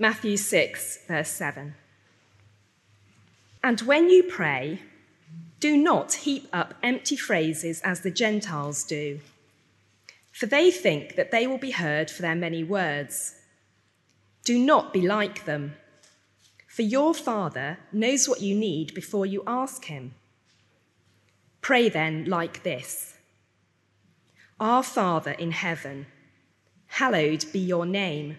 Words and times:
Matthew 0.00 0.38
6, 0.38 1.00
verse 1.06 1.28
7. 1.28 1.74
And 3.62 3.82
when 3.82 4.08
you 4.08 4.22
pray, 4.22 4.80
do 5.60 5.76
not 5.76 6.14
heap 6.14 6.48
up 6.54 6.72
empty 6.82 7.16
phrases 7.16 7.82
as 7.82 8.00
the 8.00 8.10
Gentiles 8.10 8.82
do, 8.82 9.20
for 10.32 10.46
they 10.46 10.70
think 10.70 11.16
that 11.16 11.30
they 11.30 11.46
will 11.46 11.58
be 11.58 11.72
heard 11.72 12.10
for 12.10 12.22
their 12.22 12.34
many 12.34 12.64
words. 12.64 13.34
Do 14.42 14.58
not 14.58 14.94
be 14.94 15.06
like 15.06 15.44
them, 15.44 15.74
for 16.66 16.80
your 16.80 17.12
Father 17.12 17.76
knows 17.92 18.26
what 18.26 18.40
you 18.40 18.54
need 18.54 18.94
before 18.94 19.26
you 19.26 19.42
ask 19.46 19.84
Him. 19.84 20.14
Pray 21.60 21.90
then 21.90 22.24
like 22.24 22.62
this 22.62 23.16
Our 24.58 24.82
Father 24.82 25.32
in 25.32 25.50
heaven, 25.50 26.06
hallowed 26.86 27.44
be 27.52 27.58
your 27.58 27.84
name. 27.84 28.38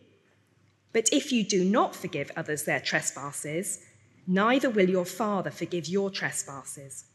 But 0.93 1.09
if 1.11 1.31
you 1.31 1.43
do 1.43 1.63
not 1.63 1.95
forgive 1.95 2.31
others 2.35 2.63
their 2.63 2.79
trespasses, 2.79 3.79
neither 4.27 4.69
will 4.69 4.89
your 4.89 5.05
Father 5.05 5.51
forgive 5.51 5.87
your 5.87 6.09
trespasses. 6.09 7.05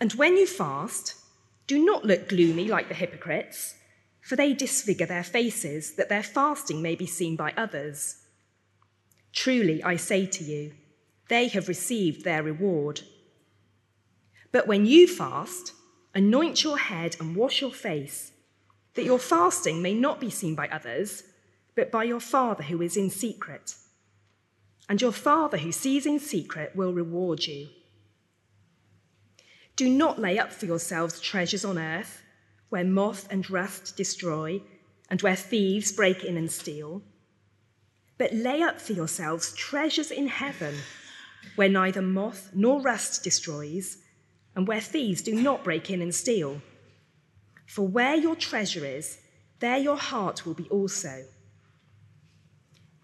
And 0.00 0.12
when 0.14 0.36
you 0.36 0.46
fast, 0.46 1.16
do 1.66 1.84
not 1.84 2.04
look 2.04 2.28
gloomy 2.28 2.68
like 2.68 2.88
the 2.88 2.94
hypocrites, 2.94 3.74
for 4.20 4.36
they 4.36 4.52
disfigure 4.52 5.06
their 5.06 5.24
faces, 5.24 5.94
that 5.94 6.08
their 6.08 6.22
fasting 6.22 6.82
may 6.82 6.94
be 6.94 7.06
seen 7.06 7.36
by 7.36 7.52
others. 7.56 8.18
Truly, 9.32 9.82
I 9.82 9.96
say 9.96 10.26
to 10.26 10.44
you, 10.44 10.72
they 11.28 11.48
have 11.48 11.68
received 11.68 12.24
their 12.24 12.42
reward. 12.42 13.00
But 14.52 14.66
when 14.66 14.86
you 14.86 15.08
fast, 15.08 15.72
anoint 16.14 16.62
your 16.62 16.78
head 16.78 17.16
and 17.18 17.34
wash 17.34 17.60
your 17.60 17.72
face, 17.72 18.32
that 18.94 19.04
your 19.04 19.18
fasting 19.18 19.80
may 19.80 19.94
not 19.94 20.20
be 20.20 20.30
seen 20.30 20.54
by 20.54 20.68
others, 20.68 21.22
but 21.74 21.90
by 21.90 22.04
your 22.04 22.20
Father 22.20 22.64
who 22.64 22.80
is 22.82 22.96
in 22.96 23.10
secret 23.10 23.74
and 24.88 25.00
your 25.00 25.12
Father 25.12 25.58
who 25.58 25.72
sees 25.72 26.06
in 26.06 26.18
secret 26.18 26.74
will 26.74 26.92
reward 26.92 27.46
you. 27.46 27.68
Do 29.76 29.88
not 29.88 30.18
lay 30.18 30.38
up 30.38 30.52
for 30.52 30.66
yourselves 30.66 31.20
treasures 31.20 31.64
on 31.64 31.78
earth, 31.78 32.22
where 32.68 32.84
moth 32.84 33.26
and 33.30 33.48
rust 33.50 33.96
destroy, 33.96 34.60
and 35.08 35.22
where 35.22 35.36
thieves 35.36 35.92
break 35.92 36.24
in 36.24 36.36
and 36.36 36.50
steal. 36.50 37.02
But 38.18 38.34
lay 38.34 38.62
up 38.62 38.80
for 38.80 38.92
yourselves 38.92 39.54
treasures 39.54 40.10
in 40.10 40.28
heaven, 40.28 40.74
where 41.56 41.68
neither 41.68 42.02
moth 42.02 42.50
nor 42.52 42.82
rust 42.82 43.24
destroys, 43.24 43.98
and 44.54 44.68
where 44.68 44.80
thieves 44.80 45.22
do 45.22 45.34
not 45.34 45.64
break 45.64 45.90
in 45.90 46.02
and 46.02 46.14
steal. 46.14 46.60
For 47.66 47.86
where 47.86 48.16
your 48.16 48.36
treasure 48.36 48.84
is, 48.84 49.18
there 49.60 49.78
your 49.78 49.96
heart 49.96 50.44
will 50.44 50.54
be 50.54 50.68
also. 50.68 51.24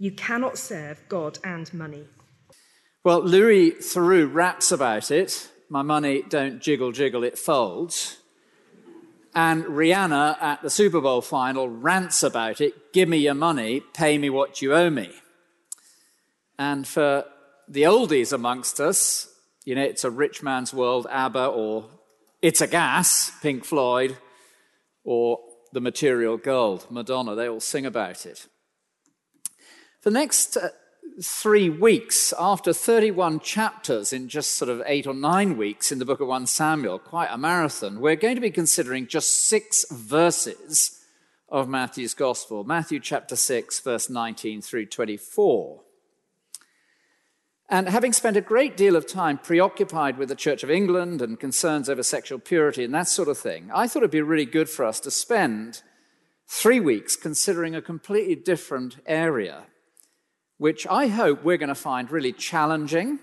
You 0.00 0.12
cannot 0.12 0.56
serve 0.56 1.02
God 1.10 1.38
and 1.44 1.72
money. 1.74 2.04
Well, 3.04 3.22
Louis 3.22 3.72
Theroux 3.72 4.32
raps 4.32 4.72
about 4.72 5.10
it. 5.10 5.50
My 5.68 5.82
money 5.82 6.22
don't 6.26 6.58
jiggle, 6.58 6.90
jiggle, 6.90 7.22
it 7.22 7.38
folds. 7.38 8.16
And 9.34 9.64
Rihanna 9.66 10.40
at 10.40 10.62
the 10.62 10.70
Super 10.70 11.02
Bowl 11.02 11.20
final 11.20 11.68
rants 11.68 12.22
about 12.22 12.62
it 12.62 12.94
give 12.94 13.10
me 13.10 13.18
your 13.18 13.34
money, 13.34 13.82
pay 13.92 14.16
me 14.16 14.30
what 14.30 14.62
you 14.62 14.74
owe 14.74 14.88
me. 14.88 15.10
And 16.58 16.88
for 16.88 17.26
the 17.68 17.82
oldies 17.82 18.32
amongst 18.32 18.80
us, 18.80 19.28
you 19.66 19.74
know, 19.74 19.82
it's 19.82 20.04
a 20.04 20.10
rich 20.10 20.42
man's 20.42 20.72
world, 20.72 21.06
ABBA, 21.10 21.46
or 21.46 21.90
It's 22.40 22.62
a 22.62 22.66
Gas, 22.66 23.32
Pink 23.42 23.66
Floyd, 23.66 24.16
or 25.04 25.40
The 25.74 25.80
Material 25.82 26.38
Girl, 26.38 26.82
Madonna, 26.88 27.34
they 27.34 27.50
all 27.50 27.60
sing 27.60 27.84
about 27.84 28.24
it. 28.24 28.48
The 30.02 30.10
next 30.10 30.56
uh, 30.56 30.70
three 31.22 31.68
weeks, 31.68 32.32
after 32.38 32.72
31 32.72 33.40
chapters 33.40 34.14
in 34.14 34.28
just 34.28 34.54
sort 34.54 34.70
of 34.70 34.82
eight 34.86 35.06
or 35.06 35.12
nine 35.12 35.58
weeks 35.58 35.92
in 35.92 35.98
the 35.98 36.06
book 36.06 36.20
of 36.20 36.28
1 36.28 36.46
Samuel, 36.46 36.98
quite 36.98 37.28
a 37.30 37.36
marathon, 37.36 38.00
we're 38.00 38.16
going 38.16 38.36
to 38.36 38.40
be 38.40 38.50
considering 38.50 39.06
just 39.06 39.44
six 39.44 39.84
verses 39.90 41.04
of 41.50 41.68
Matthew's 41.68 42.14
Gospel. 42.14 42.64
Matthew 42.64 42.98
chapter 42.98 43.36
6, 43.36 43.80
verse 43.80 44.08
19 44.08 44.62
through 44.62 44.86
24. 44.86 45.82
And 47.68 47.86
having 47.86 48.14
spent 48.14 48.38
a 48.38 48.40
great 48.40 48.74
deal 48.78 48.96
of 48.96 49.06
time 49.06 49.36
preoccupied 49.36 50.16
with 50.16 50.30
the 50.30 50.34
Church 50.34 50.62
of 50.62 50.70
England 50.70 51.20
and 51.20 51.38
concerns 51.38 51.90
over 51.90 52.02
sexual 52.02 52.38
purity 52.38 52.84
and 52.84 52.94
that 52.94 53.08
sort 53.08 53.28
of 53.28 53.36
thing, 53.36 53.70
I 53.74 53.86
thought 53.86 53.98
it'd 53.98 54.10
be 54.10 54.22
really 54.22 54.46
good 54.46 54.70
for 54.70 54.86
us 54.86 54.98
to 55.00 55.10
spend 55.10 55.82
three 56.48 56.80
weeks 56.80 57.16
considering 57.16 57.74
a 57.74 57.82
completely 57.82 58.34
different 58.34 58.96
area 59.04 59.66
which 60.60 60.86
I 60.86 61.06
hope 61.06 61.42
we're 61.42 61.56
going 61.56 61.70
to 61.70 61.74
find 61.74 62.10
really 62.10 62.34
challenging, 62.34 63.18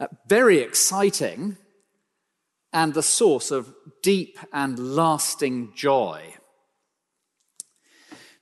uh, 0.00 0.08
very 0.26 0.58
exciting, 0.58 1.56
and 2.72 2.92
the 2.92 3.04
source 3.04 3.52
of 3.52 3.72
deep 4.02 4.36
and 4.52 4.96
lasting 4.96 5.74
joy. 5.76 6.34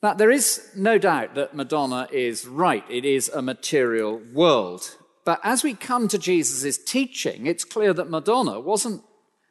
Now, 0.02 0.14
there 0.14 0.30
is 0.30 0.70
no 0.74 0.96
doubt 0.96 1.34
that 1.34 1.54
Madonna 1.54 2.08
is 2.10 2.46
right. 2.46 2.82
It 2.88 3.04
is 3.04 3.28
a 3.28 3.42
material 3.42 4.22
world. 4.32 4.96
But 5.26 5.38
as 5.44 5.62
we 5.62 5.74
come 5.74 6.08
to 6.08 6.16
Jesus' 6.16 6.82
teaching, 6.82 7.44
it's 7.44 7.64
clear 7.66 7.92
that 7.92 8.08
Madonna 8.08 8.58
wasn't 8.58 9.02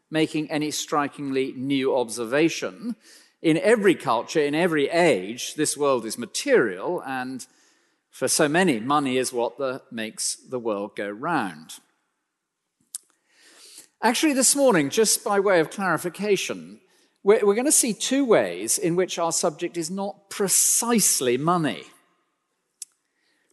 making 0.09 0.49
any 0.49 0.71
strikingly 0.71 1.53
new 1.55 1.95
observation. 1.95 2.95
In 3.43 3.59
every 3.59 3.93
culture, 3.93 4.41
in 4.41 4.55
every 4.55 4.89
age, 4.89 5.53
this 5.53 5.77
world 5.77 6.07
is 6.07 6.17
material, 6.17 7.03
and 7.05 7.45
for 8.09 8.27
so 8.27 8.49
many, 8.49 8.79
money 8.79 9.17
is 9.17 9.31
what 9.31 9.57
the, 9.57 9.81
makes 9.91 10.35
the 10.35 10.59
world 10.59 10.95
go 10.95 11.09
round. 11.09 11.75
Actually, 14.01 14.33
this 14.33 14.55
morning, 14.55 14.89
just 14.89 15.23
by 15.23 15.39
way 15.39 15.59
of 15.59 15.69
clarification, 15.69 16.79
we're, 17.23 17.45
we're 17.45 17.55
going 17.55 17.65
to 17.65 17.71
see 17.71 17.93
two 17.93 18.23
ways 18.23 18.77
in 18.77 18.95
which 18.95 19.19
our 19.19 19.31
subject 19.31 19.77
is 19.77 19.91
not 19.91 20.29
precisely 20.29 21.37
money. 21.37 21.83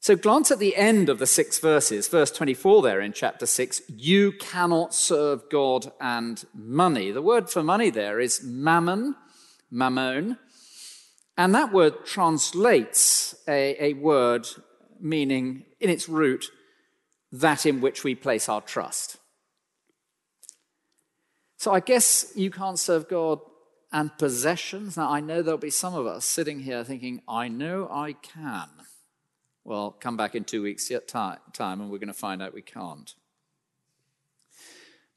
So, 0.01 0.15
glance 0.15 0.53
at 0.53 0.61
the 0.61 0.77
end 0.77 1.09
of 1.09 1.19
the 1.19 1.27
six 1.27 1.59
verses, 1.59 2.07
verse 2.07 2.31
24 2.31 2.83
there 2.83 3.01
in 3.01 3.13
chapter 3.13 3.45
6. 3.45 3.83
You 3.89 4.31
cannot 4.31 4.95
serve 4.95 5.51
God 5.51 5.91
and 6.01 6.45
money. 6.55 7.11
The 7.11 7.23
word 7.23 7.51
for 7.51 7.65
money 7.65 7.91
there 7.91 8.21
is 8.21 8.41
mammon, 8.45 9.17
mammon, 9.69 10.39
and 11.37 11.55
that 11.55 11.73
word 11.73 12.05
translates 12.05 13.35
a, 13.47 13.77
a 13.85 13.93
word 13.95 14.47
meaning, 15.01 15.65
in 15.81 15.91
its 15.91 16.09
root, 16.09 16.47
that 17.33 17.67
in 17.67 17.81
which 17.81 18.05
we 18.05 18.15
place 18.15 18.49
our 18.49 18.61
trust. 18.61 19.19
So 21.59 21.73
I 21.73 21.81
guess 21.81 22.33
you 22.35 22.51
can't 22.51 22.79
serve 22.79 23.09
God 23.09 23.41
and 23.93 24.17
possessions. 24.19 24.97
Now, 24.97 25.11
I 25.11 25.21
know 25.21 25.43
there'll 25.43 25.59
be 25.59 25.71
some 25.71 25.95
of 25.95 26.07
us 26.07 26.25
sitting 26.25 26.61
here 26.61 26.85
thinking, 26.85 27.23
I 27.29 27.49
know 27.49 27.89
I 27.91 28.13
can. 28.15 28.69
Well, 29.65 29.97
come 29.99 30.17
back 30.17 30.35
in 30.35 30.45
two 30.45 30.63
weeks' 30.63 30.91
time 31.09 31.41
and 31.59 31.91
we're 31.91 31.99
going 31.99 32.09
to 32.09 32.15
find 32.15 32.43
out 32.43 32.55
we 32.55 32.63
can't. 32.63 33.15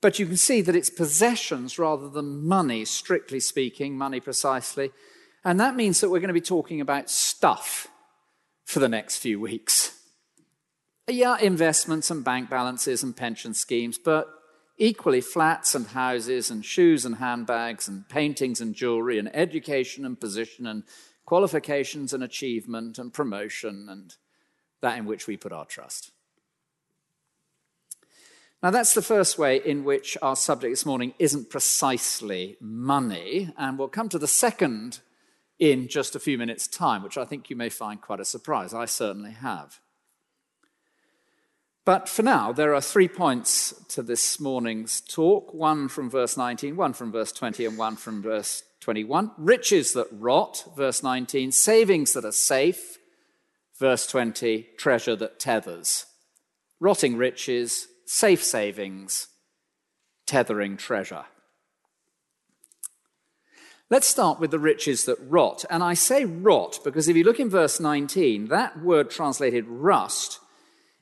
But 0.01 0.17
you 0.17 0.25
can 0.25 0.37
see 0.37 0.61
that 0.61 0.75
it's 0.75 0.89
possessions 0.89 1.77
rather 1.77 2.09
than 2.09 2.47
money, 2.47 2.85
strictly 2.85 3.41
speaking, 3.41 3.97
money 3.97 4.19
precisely, 4.19 4.91
and 5.43 5.59
that 5.59 5.75
means 5.75 6.01
that 6.01 6.09
we're 6.09 6.19
going 6.19 6.29
to 6.29 6.33
be 6.33 6.41
talking 6.41 6.81
about 6.81 7.09
stuff 7.09 7.87
for 8.65 8.79
the 8.79 8.89
next 8.89 9.17
few 9.17 9.39
weeks. 9.39 9.97
Yeah, 11.07 11.37
investments 11.39 12.11
and 12.11 12.23
bank 12.23 12.49
balances 12.49 13.01
and 13.01 13.15
pension 13.15 13.53
schemes, 13.53 13.97
but 13.97 14.27
equally 14.77 15.21
flats 15.21 15.75
and 15.75 15.87
houses 15.87 16.49
and 16.49 16.63
shoes 16.63 17.05
and 17.05 17.15
handbags 17.15 17.87
and 17.87 18.07
paintings 18.09 18.61
and 18.61 18.75
jewelry 18.75 19.17
and 19.17 19.33
education 19.35 20.05
and 20.05 20.19
position 20.19 20.65
and 20.67 20.83
qualifications 21.25 22.13
and 22.13 22.23
achievement 22.23 22.97
and 22.97 23.13
promotion 23.13 23.87
and 23.89 24.15
that 24.81 24.97
in 24.97 25.05
which 25.05 25.27
we 25.27 25.35
put 25.35 25.51
our 25.51 25.65
trust. 25.65 26.11
Now, 28.61 28.71
that's 28.71 28.93
the 28.93 29.01
first 29.01 29.37
way 29.37 29.57
in 29.57 29.85
which 29.85 30.17
our 30.21 30.35
subject 30.35 30.71
this 30.71 30.85
morning 30.85 31.13
isn't 31.17 31.49
precisely 31.49 32.57
money, 32.59 33.53
and 33.57 33.77
we'll 33.77 33.87
come 33.87 34.09
to 34.09 34.19
the 34.19 34.27
second 34.27 34.99
in 35.59 35.89
just 35.89 36.15
a 36.15 36.19
few 36.19 36.37
minutes' 36.37 36.67
time, 36.67 37.03
which 37.03 37.17
I 37.17 37.25
think 37.25 37.49
you 37.49 37.55
may 37.55 37.69
find 37.69 38.01
quite 38.01 38.21
a 38.21 38.25
surprise. 38.25 38.73
I 38.73 38.85
certainly 38.85 39.31
have. 39.31 39.79
But 41.85 42.07
for 42.07 42.23
now, 42.23 42.51
there 42.51 42.73
are 42.75 42.81
three 42.81 43.07
points 43.07 43.73
to 43.89 44.03
this 44.03 44.39
morning's 44.39 45.01
talk 45.01 45.53
one 45.53 45.89
from 45.89 46.09
verse 46.09 46.37
19, 46.37 46.75
one 46.75 46.93
from 46.93 47.11
verse 47.11 47.31
20, 47.31 47.65
and 47.65 47.77
one 47.77 47.95
from 47.95 48.21
verse 48.21 48.63
21. 48.81 49.31
Riches 49.37 49.93
that 49.93 50.07
rot, 50.11 50.63
verse 50.77 51.03
19, 51.03 51.51
savings 51.51 52.13
that 52.13 52.25
are 52.25 52.31
safe, 52.31 52.97
verse 53.79 54.05
20, 54.07 54.67
treasure 54.77 55.15
that 55.15 55.39
tethers. 55.39 56.05
Rotting 56.79 57.17
riches, 57.17 57.87
safe 58.05 58.43
savings, 58.43 59.27
tethering 60.25 60.77
treasure. 60.77 61.25
Let's 63.91 64.05
start 64.05 64.39
with 64.39 64.51
the 64.51 64.59
riches 64.59 65.05
that 65.05 65.17
rot. 65.19 65.65
And 65.69 65.83
I 65.83 65.95
say 65.95 66.23
rot 66.23 66.79
because 66.83 67.07
if 67.07 67.17
you 67.17 67.23
look 67.23 67.39
in 67.39 67.49
verse 67.49 67.79
19, 67.79 68.47
that 68.49 68.83
word 68.83 69.09
translated 69.09 69.65
rust, 69.67 70.39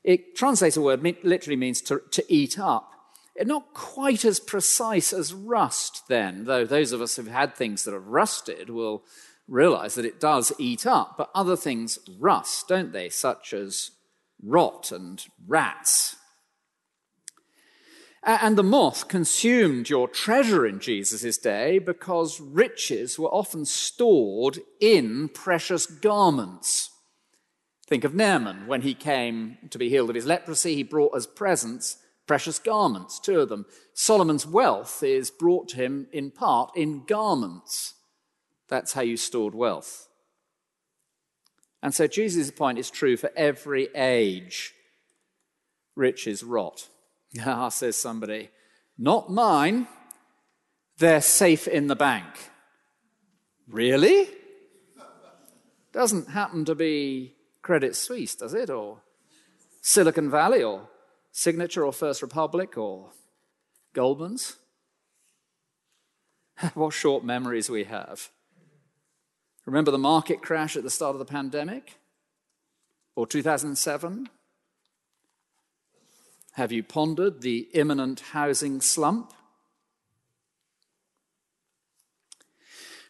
it 0.02 0.34
translates 0.34 0.76
a 0.76 0.80
word 0.80 1.02
literally 1.22 1.56
means 1.56 1.82
to, 1.82 2.00
to 2.12 2.24
eat 2.28 2.58
up. 2.58 2.90
It's 3.34 3.46
not 3.46 3.74
quite 3.74 4.24
as 4.24 4.40
precise 4.40 5.12
as 5.12 5.34
rust, 5.34 6.08
then, 6.08 6.46
though 6.46 6.64
those 6.64 6.92
of 6.92 7.02
us 7.02 7.16
who've 7.16 7.28
had 7.28 7.54
things 7.54 7.84
that 7.84 7.94
have 7.94 8.06
rusted 8.06 8.70
will 8.70 9.04
realize 9.46 9.94
that 9.94 10.06
it 10.06 10.18
does 10.18 10.52
eat 10.58 10.86
up. 10.86 11.16
But 11.18 11.30
other 11.34 11.56
things 11.56 11.98
rust, 12.18 12.68
don't 12.68 12.92
they? 12.92 13.10
Such 13.10 13.52
as 13.52 13.92
rot 14.42 14.90
and 14.90 15.24
rats 15.46 16.16
and 18.28 18.58
the 18.58 18.62
moth 18.62 19.08
consumed 19.08 19.88
your 19.88 20.06
treasure 20.06 20.66
in 20.66 20.80
Jesus' 20.80 21.38
day 21.38 21.78
because 21.78 22.40
riches 22.42 23.18
were 23.18 23.30
often 23.30 23.64
stored 23.64 24.60
in 24.80 25.30
precious 25.30 25.86
garments. 25.86 26.90
Think 27.86 28.04
of 28.04 28.14
Naaman. 28.14 28.66
When 28.66 28.82
he 28.82 28.92
came 28.92 29.56
to 29.70 29.78
be 29.78 29.88
healed 29.88 30.10
of 30.10 30.14
his 30.14 30.26
leprosy, 30.26 30.74
he 30.74 30.82
brought 30.82 31.16
as 31.16 31.26
presents 31.26 31.96
precious 32.26 32.58
garments, 32.58 33.18
two 33.18 33.40
of 33.40 33.48
them. 33.48 33.64
Solomon's 33.94 34.46
wealth 34.46 35.02
is 35.02 35.30
brought 35.30 35.70
to 35.70 35.76
him 35.76 36.06
in 36.12 36.30
part 36.30 36.70
in 36.76 37.04
garments. 37.06 37.94
That's 38.68 38.92
how 38.92 39.00
you 39.00 39.16
stored 39.16 39.54
wealth. 39.54 40.06
And 41.82 41.94
so 41.94 42.06
Jesus' 42.06 42.50
point 42.50 42.78
is 42.78 42.90
true 42.90 43.16
for 43.16 43.30
every 43.34 43.88
age. 43.94 44.74
Riches 45.96 46.44
rot. 46.44 46.88
Ah, 47.44 47.68
says 47.68 47.96
somebody, 47.96 48.50
not 48.96 49.30
mine. 49.30 49.86
They're 50.98 51.20
safe 51.20 51.68
in 51.68 51.86
the 51.86 51.94
bank. 51.94 52.26
Really? 53.68 54.28
Doesn't 55.92 56.30
happen 56.30 56.64
to 56.64 56.74
be 56.74 57.34
Credit 57.62 57.94
Suisse, 57.94 58.34
does 58.34 58.54
it? 58.54 58.70
Or 58.70 59.02
Silicon 59.82 60.30
Valley, 60.30 60.62
or 60.62 60.88
Signature, 61.30 61.84
or 61.84 61.92
First 61.92 62.22
Republic, 62.22 62.78
or 62.78 63.10
Goldman's? 63.92 64.56
what 66.74 66.92
short 66.92 67.24
memories 67.24 67.70
we 67.70 67.84
have. 67.84 68.30
Remember 69.66 69.90
the 69.90 69.98
market 69.98 70.40
crash 70.40 70.76
at 70.76 70.82
the 70.82 70.90
start 70.90 71.14
of 71.14 71.18
the 71.18 71.24
pandemic? 71.24 71.98
Or 73.14 73.26
2007? 73.26 74.28
Have 76.58 76.72
you 76.72 76.82
pondered 76.82 77.42
the 77.42 77.68
imminent 77.72 78.18
housing 78.18 78.80
slump? 78.80 79.32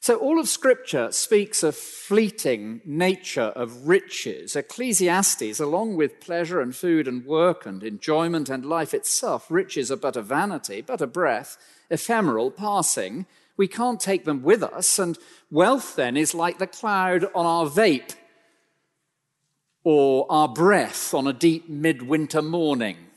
So, 0.01 0.17
all 0.17 0.39
of 0.39 0.51
Scripture 0.51 1.11
speaks 1.13 1.63
of 1.63 1.75
fleeting 1.75 2.83
nature 2.85 3.51
of 3.57 3.89
riches. 3.89 4.55
Ecclesiastes, 4.55 5.61
along 5.61 5.97
with 5.97 6.21
pleasure 6.21 6.61
and 6.61 6.77
food 6.77 7.09
and 7.09 7.25
work 7.25 7.65
and 7.65 7.83
enjoyment 7.83 8.51
and 8.51 8.67
life 8.67 8.93
itself, 8.93 9.51
riches 9.51 9.91
are 9.91 9.97
but 9.97 10.17
a 10.17 10.21
vanity, 10.23 10.83
but 10.83 11.01
a 11.01 11.07
breath, 11.07 11.57
ephemeral, 11.89 12.51
passing. 12.51 13.25
We 13.57 13.67
can't 13.67 13.99
take 13.99 14.27
them 14.27 14.43
with 14.43 14.63
us, 14.63 14.99
and 14.99 15.17
wealth 15.51 15.97
then 15.97 16.19
is 16.19 16.35
like 16.35 16.59
the 16.59 16.67
cloud 16.67 17.25
on 17.35 17.47
our 17.47 17.65
vape 17.65 18.15
or 19.85 20.27
our 20.29 20.49
breath 20.49 21.15
on 21.15 21.27
a 21.27 21.33
deep 21.33 21.67
midwinter 21.67 22.43
morning. 22.43 23.08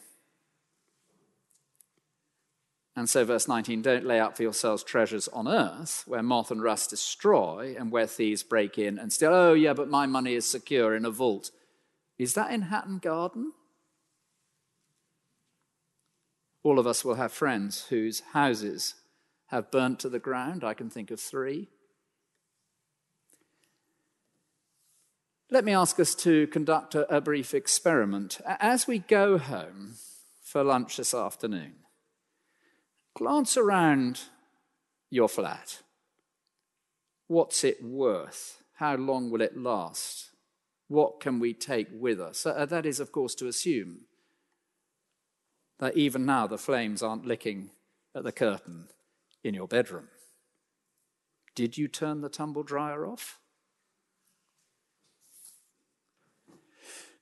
And 2.96 3.10
so, 3.10 3.24
verse 3.24 3.48
19 3.48 3.82
don't 3.82 4.06
lay 4.06 4.20
up 4.20 4.36
for 4.36 4.44
yourselves 4.44 4.84
treasures 4.84 5.28
on 5.30 5.48
earth 5.48 6.04
where 6.06 6.22
moth 6.22 6.52
and 6.52 6.62
rust 6.62 6.90
destroy 6.90 7.76
and 7.80 7.92
where 7.92 8.08
thieves 8.08 8.44
break 8.44 8.78
in 8.78 9.00
and 9.00 9.14
steal. 9.14 9.34
Oh, 9.34 9.54
yeah, 9.54 9.74
but 9.74 9.90
my 9.90 10.06
money 10.06 10.34
is 10.34 10.46
secure 10.46 10.96
in 10.96 11.06
a 11.06 11.12
vault. 11.12 11.52
Is 12.18 12.34
that 12.34 12.52
in 12.52 12.64
Hatton 12.64 13.00
Garden? 13.00 13.54
All 16.64 16.80
of 16.80 16.86
us 16.86 17.04
will 17.04 17.16
have 17.16 17.32
friends 17.32 17.88
whose 17.88 18.20
houses 18.34 18.96
have 19.48 19.72
burnt 19.72 20.00
to 20.00 20.10
the 20.10 20.20
ground. 20.20 20.64
I 20.64 20.74
can 20.74 20.90
think 20.90 21.12
of 21.12 21.20
three. 21.20 21.70
Let 25.50 25.66
me 25.66 25.74
ask 25.74 26.00
us 26.00 26.16
to 26.16 26.48
conduct 26.48 26.96
a, 26.96 27.14
a 27.14 27.20
brief 27.20 27.54
experiment. 27.54 28.40
As 28.46 28.88
we 28.88 29.00
go 29.00 29.38
home 29.38 29.96
for 30.44 30.64
lunch 30.64 30.98
this 30.98 31.14
afternoon, 31.14 31.74
Glance 33.16 33.58
around 33.58 34.22
your 35.10 35.28
flat. 35.28 35.82
What's 37.28 37.64
it 37.64 37.84
worth? 37.84 38.62
How 38.76 38.96
long 38.96 39.30
will 39.30 39.42
it 39.42 39.58
last? 39.58 40.32
What 40.88 41.20
can 41.20 41.40
we 41.40 41.54
take 41.54 41.88
with 41.94 42.20
us? 42.20 42.46
Uh, 42.46 42.66
that 42.66 42.86
is, 42.86 43.00
of 43.00 43.12
course, 43.12 43.36
to 43.36 43.48
assume 43.48 44.02
that 45.80 45.96
even 45.98 46.26
now 46.26 46.48
the 46.48 46.58
flames 46.58 47.02
aren't 47.02 47.26
licking 47.26 47.72
at 48.16 48.24
the 48.24 48.32
curtain 48.32 48.88
in 49.44 49.54
your 49.54 49.68
bedroom. 49.68 50.08
Did 51.56 51.78
you 51.78 51.88
turn 51.88 52.22
the 52.22 52.30
tumble 52.30 52.64
dryer 52.64 53.06
off? 53.06 53.40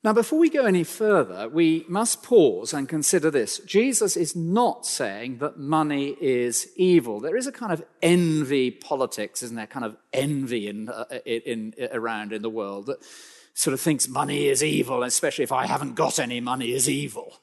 Now, 0.01 0.13
before 0.13 0.39
we 0.39 0.50
go 0.50 0.65
any 0.65 0.86
further, 0.86 1.50
we 1.50 1.86
must 1.89 2.24
pause 2.24 2.74
and 2.74 2.88
consider 2.88 3.29
this. 3.29 3.60
Jesus 3.60 4.15
is 4.15 4.34
not 4.34 4.86
saying 4.86 5.39
that 5.39 5.60
money 5.60 6.15
is 6.22 6.70
evil. 6.77 7.20
There 7.20 7.36
is 7.36 7.48
a 7.48 7.51
kind 7.51 7.74
of 7.74 7.84
envy 8.01 8.72
politics, 8.72 9.44
isn't 9.44 9.58
there? 9.58 9.68
Kind 9.68 9.86
of 9.86 9.98
envy 10.13 10.70
in, 10.70 10.88
uh, 10.88 11.03
in, 11.25 11.74
in, 11.77 11.89
around 11.91 12.32
in 12.32 12.41
the 12.41 12.50
world 12.50 12.86
that 12.86 13.00
sort 13.53 13.74
of 13.74 13.82
thinks 13.82 14.08
money 14.08 14.48
is 14.48 14.63
evil, 14.63 15.03
especially 15.03 15.44
if 15.44 15.51
I 15.51 15.65
haven't 15.65 15.96
got 15.96 16.18
any 16.18 16.39
money 16.39 16.72
is 16.72 16.88
evil. 16.88 17.34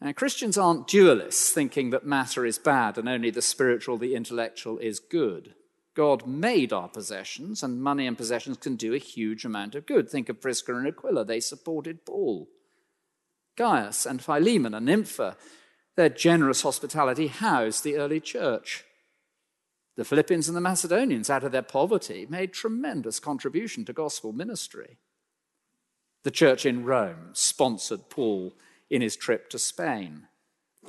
Now, 0.00 0.10
Christians 0.10 0.58
aren't 0.58 0.88
dualists, 0.88 1.50
thinking 1.50 1.90
that 1.90 2.04
matter 2.04 2.44
is 2.44 2.58
bad 2.58 2.98
and 2.98 3.08
only 3.08 3.30
the 3.30 3.40
spiritual, 3.40 3.96
the 3.96 4.16
intellectual 4.16 4.78
is 4.78 4.98
good. 4.98 5.54
God 5.94 6.26
made 6.26 6.72
our 6.72 6.88
possessions, 6.88 7.62
and 7.62 7.80
money 7.80 8.06
and 8.06 8.18
possessions 8.18 8.56
can 8.56 8.74
do 8.74 8.94
a 8.94 8.98
huge 8.98 9.44
amount 9.44 9.74
of 9.74 9.86
good. 9.86 10.10
Think 10.10 10.28
of 10.28 10.40
Prisca 10.40 10.74
and 10.74 10.86
Aquila, 10.86 11.24
they 11.24 11.40
supported 11.40 12.04
Paul. 12.04 12.48
Gaius 13.56 14.04
and 14.04 14.22
Philemon 14.22 14.74
and 14.74 14.86
Nympha, 14.86 15.36
their 15.94 16.08
generous 16.08 16.62
hospitality 16.62 17.28
housed 17.28 17.84
the 17.84 17.96
early 17.96 18.18
church. 18.18 18.84
The 19.96 20.04
Philippians 20.04 20.48
and 20.48 20.56
the 20.56 20.60
Macedonians, 20.60 21.30
out 21.30 21.44
of 21.44 21.52
their 21.52 21.62
poverty, 21.62 22.26
made 22.28 22.52
tremendous 22.52 23.20
contribution 23.20 23.84
to 23.84 23.92
gospel 23.92 24.32
ministry. 24.32 24.98
The 26.24 26.32
church 26.32 26.66
in 26.66 26.84
Rome 26.84 27.30
sponsored 27.32 28.10
Paul 28.10 28.54
in 28.90 29.02
his 29.02 29.14
trip 29.14 29.48
to 29.50 29.58
Spain. 29.58 30.26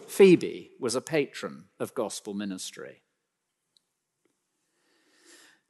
Phoebe 0.08 0.72
was 0.80 0.96
a 0.96 1.02
patron 1.02 1.66
of 1.80 1.94
gospel 1.94 2.34
ministry. 2.34 3.04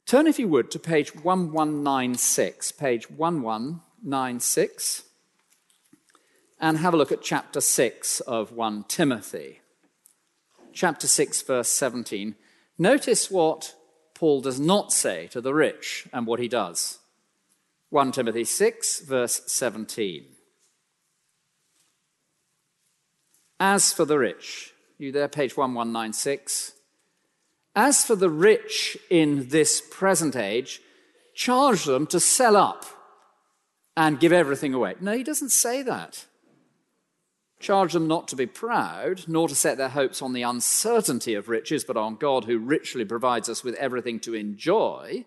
Turn, 0.06 0.28
if 0.28 0.38
you 0.38 0.46
would, 0.46 0.70
to 0.70 0.78
page 0.78 1.12
1196, 1.16 2.70
page 2.70 3.10
1196, 3.10 5.02
and 6.60 6.78
have 6.78 6.94
a 6.94 6.96
look 6.96 7.10
at 7.10 7.22
chapter 7.22 7.60
6 7.60 8.20
of 8.20 8.52
1 8.52 8.84
Timothy. 8.84 9.62
Chapter 10.72 11.08
6, 11.08 11.42
verse 11.42 11.68
17. 11.70 12.36
Notice 12.78 13.32
what 13.32 13.74
Paul 14.14 14.40
does 14.40 14.60
not 14.60 14.92
say 14.92 15.26
to 15.32 15.40
the 15.40 15.52
rich 15.52 16.06
and 16.12 16.24
what 16.24 16.38
he 16.38 16.46
does. 16.46 17.00
1 17.90 18.12
Timothy 18.12 18.44
6, 18.44 19.00
verse 19.00 19.42
17. 19.48 20.24
As 23.58 23.92
for 23.92 24.04
the 24.04 24.18
rich, 24.18 24.72
you 24.98 25.10
there, 25.10 25.26
page 25.26 25.56
1196. 25.56 26.75
As 27.76 28.06
for 28.06 28.16
the 28.16 28.30
rich 28.30 28.96
in 29.10 29.50
this 29.50 29.82
present 29.82 30.34
age, 30.34 30.80
charge 31.34 31.84
them 31.84 32.06
to 32.06 32.18
sell 32.18 32.56
up 32.56 32.86
and 33.94 34.18
give 34.18 34.32
everything 34.32 34.72
away. 34.72 34.94
No, 34.98 35.12
he 35.12 35.22
doesn't 35.22 35.50
say 35.50 35.82
that. 35.82 36.24
Charge 37.60 37.92
them 37.92 38.08
not 38.08 38.28
to 38.28 38.36
be 38.36 38.46
proud, 38.46 39.24
nor 39.28 39.46
to 39.46 39.54
set 39.54 39.76
their 39.76 39.90
hopes 39.90 40.22
on 40.22 40.32
the 40.32 40.42
uncertainty 40.42 41.34
of 41.34 41.50
riches, 41.50 41.84
but 41.84 41.98
on 41.98 42.16
God 42.16 42.44
who 42.44 42.58
richly 42.58 43.04
provides 43.04 43.48
us 43.50 43.62
with 43.62 43.74
everything 43.74 44.20
to 44.20 44.34
enjoy. 44.34 45.26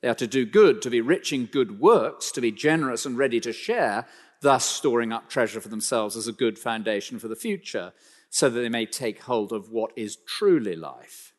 They 0.00 0.08
are 0.08 0.14
to 0.14 0.26
do 0.26 0.46
good, 0.46 0.80
to 0.82 0.90
be 0.90 1.02
rich 1.02 1.34
in 1.34 1.46
good 1.46 1.80
works, 1.80 2.30
to 2.32 2.40
be 2.40 2.52
generous 2.52 3.04
and 3.04 3.18
ready 3.18 3.40
to 3.40 3.52
share, 3.52 4.06
thus 4.40 4.64
storing 4.64 5.12
up 5.12 5.28
treasure 5.28 5.60
for 5.60 5.68
themselves 5.68 6.16
as 6.16 6.26
a 6.26 6.32
good 6.32 6.58
foundation 6.58 7.18
for 7.18 7.28
the 7.28 7.36
future, 7.36 7.92
so 8.30 8.48
that 8.48 8.60
they 8.60 8.68
may 8.68 8.86
take 8.86 9.24
hold 9.24 9.52
of 9.52 9.70
what 9.70 9.92
is 9.96 10.16
truly 10.26 10.76
life. 10.76 11.34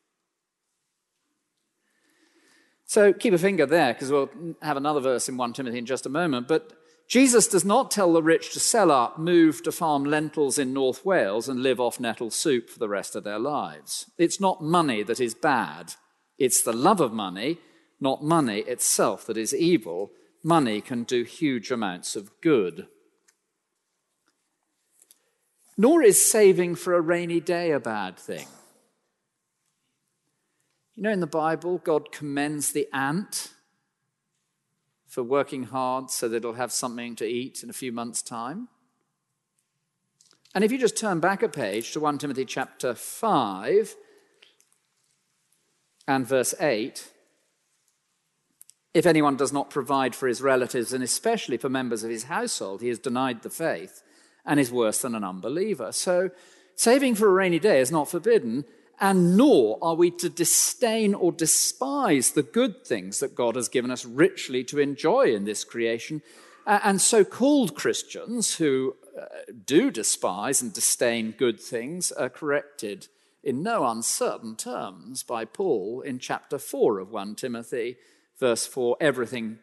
So 2.84 3.12
keep 3.12 3.32
a 3.32 3.38
finger 3.38 3.64
there, 3.64 3.94
because 3.94 4.12
we'll 4.12 4.30
have 4.60 4.76
another 4.76 5.00
verse 5.00 5.28
in 5.28 5.38
1 5.38 5.54
Timothy 5.54 5.78
in 5.78 5.86
just 5.86 6.04
a 6.04 6.10
moment. 6.10 6.46
But 6.46 6.74
Jesus 7.08 7.48
does 7.48 7.64
not 7.64 7.90
tell 7.90 8.12
the 8.12 8.22
rich 8.22 8.52
to 8.52 8.60
sell 8.60 8.90
up, 8.90 9.18
move 9.18 9.62
to 9.62 9.72
farm 9.72 10.04
lentils 10.04 10.58
in 10.58 10.74
North 10.74 11.04
Wales, 11.04 11.48
and 11.48 11.62
live 11.62 11.80
off 11.80 11.98
nettle 11.98 12.30
soup 12.30 12.68
for 12.68 12.78
the 12.78 12.88
rest 12.88 13.16
of 13.16 13.24
their 13.24 13.38
lives. 13.38 14.10
It's 14.18 14.40
not 14.40 14.62
money 14.62 15.02
that 15.02 15.20
is 15.20 15.34
bad, 15.34 15.94
it's 16.38 16.62
the 16.62 16.72
love 16.72 17.00
of 17.00 17.12
money, 17.12 17.58
not 18.00 18.22
money 18.22 18.58
itself, 18.60 19.26
that 19.26 19.36
is 19.38 19.54
evil. 19.54 20.10
Money 20.44 20.80
can 20.80 21.04
do 21.04 21.22
huge 21.22 21.70
amounts 21.70 22.16
of 22.16 22.30
good. 22.40 22.88
Nor 25.82 26.04
is 26.04 26.24
saving 26.24 26.76
for 26.76 26.94
a 26.94 27.00
rainy 27.00 27.40
day 27.40 27.72
a 27.72 27.80
bad 27.80 28.16
thing. 28.16 28.46
You 30.94 31.02
know, 31.02 31.10
in 31.10 31.18
the 31.18 31.26
Bible, 31.26 31.78
God 31.78 32.12
commends 32.12 32.70
the 32.70 32.86
ant 32.92 33.52
for 35.08 35.24
working 35.24 35.64
hard 35.64 36.08
so 36.08 36.28
that 36.28 36.36
it'll 36.36 36.52
have 36.52 36.70
something 36.70 37.16
to 37.16 37.26
eat 37.26 37.64
in 37.64 37.68
a 37.68 37.72
few 37.72 37.90
months' 37.90 38.22
time. 38.22 38.68
And 40.54 40.62
if 40.62 40.70
you 40.70 40.78
just 40.78 40.96
turn 40.96 41.18
back 41.18 41.42
a 41.42 41.48
page 41.48 41.90
to 41.94 41.98
1 41.98 42.18
Timothy 42.18 42.44
chapter 42.44 42.94
5 42.94 43.96
and 46.06 46.24
verse 46.24 46.54
8, 46.60 47.10
if 48.94 49.04
anyone 49.04 49.36
does 49.36 49.52
not 49.52 49.68
provide 49.68 50.14
for 50.14 50.28
his 50.28 50.40
relatives 50.40 50.92
and 50.92 51.02
especially 51.02 51.56
for 51.56 51.68
members 51.68 52.04
of 52.04 52.10
his 52.10 52.24
household, 52.24 52.82
he 52.82 52.88
has 52.88 53.00
denied 53.00 53.42
the 53.42 53.50
faith 53.50 54.04
and 54.44 54.58
is 54.58 54.72
worse 54.72 55.02
than 55.02 55.14
an 55.14 55.24
unbeliever. 55.24 55.92
So, 55.92 56.30
saving 56.74 57.14
for 57.14 57.28
a 57.28 57.32
rainy 57.32 57.58
day 57.58 57.80
is 57.80 57.92
not 57.92 58.08
forbidden, 58.08 58.64
and 59.00 59.36
nor 59.36 59.78
are 59.82 59.94
we 59.94 60.10
to 60.12 60.28
disdain 60.28 61.14
or 61.14 61.32
despise 61.32 62.30
the 62.30 62.42
good 62.42 62.86
things 62.86 63.20
that 63.20 63.34
God 63.34 63.56
has 63.56 63.68
given 63.68 63.90
us 63.90 64.04
richly 64.04 64.62
to 64.64 64.78
enjoy 64.78 65.34
in 65.34 65.44
this 65.44 65.64
creation. 65.64 66.22
And 66.66 67.00
so 67.00 67.24
called 67.24 67.74
Christians 67.74 68.56
who 68.56 68.94
uh, 69.20 69.24
do 69.66 69.90
despise 69.90 70.62
and 70.62 70.72
disdain 70.72 71.34
good 71.36 71.58
things 71.58 72.12
are 72.12 72.28
corrected 72.28 73.08
in 73.42 73.62
no 73.62 73.84
uncertain 73.86 74.54
terms 74.54 75.24
by 75.24 75.44
Paul 75.44 76.02
in 76.02 76.20
chapter 76.20 76.58
4 76.58 77.00
of 77.00 77.10
1 77.10 77.34
Timothy, 77.34 77.96
verse 78.38 78.66
4 78.66 78.96
everything 79.00 79.58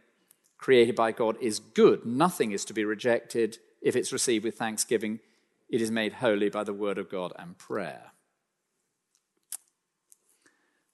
created 0.57 0.95
by 0.95 1.13
God 1.13 1.37
is 1.39 1.59
good, 1.59 2.05
nothing 2.05 2.51
is 2.51 2.65
to 2.65 2.73
be 2.73 2.83
rejected 2.83 3.59
if 3.81 3.95
it's 3.95 4.13
received 4.13 4.45
with 4.45 4.57
thanksgiving, 4.57 5.19
it 5.69 5.81
is 5.81 5.91
made 5.91 6.13
holy 6.13 6.49
by 6.49 6.63
the 6.63 6.73
word 6.73 6.97
of 6.97 7.09
God 7.09 7.33
and 7.37 7.57
prayer. 7.57 8.11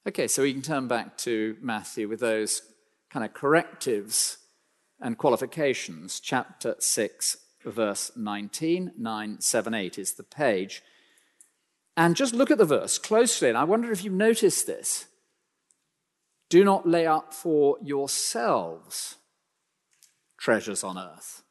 Okay, 0.07 0.27
so 0.27 0.43
we 0.43 0.53
can 0.53 0.61
turn 0.61 0.87
back 0.87 1.17
to 1.19 1.57
Matthew 1.61 2.07
with 2.07 2.19
those 2.19 2.61
kind 3.09 3.25
of 3.25 3.33
correctives 3.33 4.37
and 5.01 5.17
qualifications. 5.17 6.19
Chapter 6.19 6.75
6, 6.77 7.37
verse 7.65 8.11
19, 8.15 8.91
9, 8.97 9.41
7, 9.41 9.73
8 9.73 9.97
is 9.97 10.13
the 10.13 10.23
page. 10.23 10.83
And 11.97 12.15
just 12.15 12.35
look 12.35 12.51
at 12.51 12.57
the 12.57 12.65
verse 12.65 12.97
closely, 12.97 13.49
and 13.49 13.57
I 13.57 13.63
wonder 13.63 13.91
if 13.91 14.03
you've 14.03 14.13
noticed 14.13 14.67
this. 14.67 15.07
Do 16.49 16.63
not 16.63 16.87
lay 16.87 17.07
up 17.07 17.33
for 17.33 17.77
yourselves 17.81 19.15
treasures 20.37 20.83
on 20.83 20.97
earth 20.97 21.41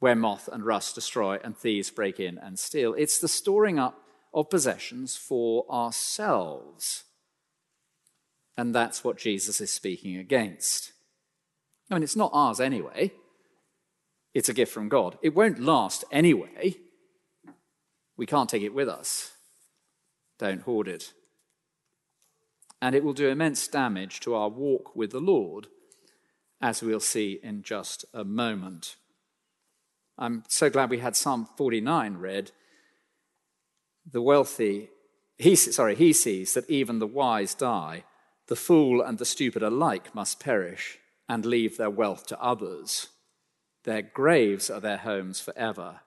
where 0.00 0.16
moth 0.16 0.48
and 0.50 0.64
rust 0.64 0.94
destroy 0.94 1.38
and 1.44 1.56
thieves 1.56 1.90
break 1.90 2.18
in 2.18 2.38
and 2.38 2.58
steal. 2.58 2.94
It's 2.94 3.18
the 3.18 3.28
storing 3.28 3.78
up 3.78 4.02
of 4.34 4.50
possessions 4.50 5.16
for 5.16 5.70
ourselves. 5.70 7.04
And 8.56 8.74
that's 8.74 9.04
what 9.04 9.18
Jesus 9.18 9.60
is 9.60 9.70
speaking 9.70 10.16
against. 10.16 10.92
I 11.90 11.94
mean, 11.94 12.02
it's 12.02 12.16
not 12.16 12.30
ours 12.32 12.60
anyway, 12.60 13.12
it's 14.32 14.48
a 14.48 14.54
gift 14.54 14.72
from 14.72 14.88
God. 14.88 15.18
It 15.22 15.34
won't 15.34 15.58
last 15.58 16.04
anyway. 16.10 16.76
We 18.16 18.26
can't 18.26 18.48
take 18.48 18.62
it 18.62 18.74
with 18.74 18.88
us. 18.88 19.32
Don't 20.38 20.62
hoard 20.62 20.88
it. 20.88 21.12
And 22.80 22.94
it 22.94 23.02
will 23.02 23.12
do 23.12 23.28
immense 23.28 23.66
damage 23.66 24.20
to 24.20 24.34
our 24.34 24.48
walk 24.48 24.94
with 24.94 25.10
the 25.10 25.20
Lord, 25.20 25.66
as 26.60 26.82
we'll 26.82 27.00
see 27.00 27.40
in 27.42 27.62
just 27.62 28.04
a 28.14 28.24
moment. 28.24 28.96
I'm 30.20 30.44
so 30.48 30.68
glad 30.68 30.90
we 30.90 30.98
had 30.98 31.16
Psalm 31.16 31.48
49 31.56 32.18
read. 32.18 32.52
The 34.12 34.20
wealthy, 34.20 34.90
he, 35.38 35.56
sorry, 35.56 35.94
he 35.94 36.12
sees 36.12 36.52
that 36.52 36.68
even 36.68 36.98
the 36.98 37.06
wise 37.06 37.54
die. 37.54 38.04
The 38.48 38.56
fool 38.56 39.00
and 39.00 39.16
the 39.16 39.24
stupid 39.24 39.62
alike 39.62 40.14
must 40.14 40.38
perish 40.38 40.98
and 41.26 41.46
leave 41.46 41.78
their 41.78 41.88
wealth 41.88 42.26
to 42.26 42.40
others. 42.40 43.08
Their 43.84 44.02
graves 44.02 44.68
are 44.68 44.80
their 44.80 44.98
homes 44.98 45.40
forever, 45.40 46.00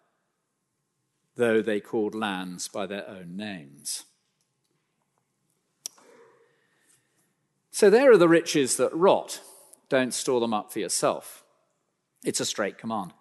though 1.35 1.63
they 1.63 1.79
called 1.79 2.13
lands 2.13 2.67
by 2.67 2.85
their 2.85 3.09
own 3.09 3.35
names. 3.35 4.03
So 7.71 7.89
there 7.89 8.11
are 8.11 8.17
the 8.17 8.29
riches 8.29 8.77
that 8.77 8.93
rot. 8.93 9.41
Don't 9.89 10.13
store 10.13 10.39
them 10.39 10.53
up 10.53 10.71
for 10.71 10.77
yourself. 10.77 11.43
It's 12.23 12.39
a 12.39 12.45
straight 12.45 12.77
command. 12.77 13.13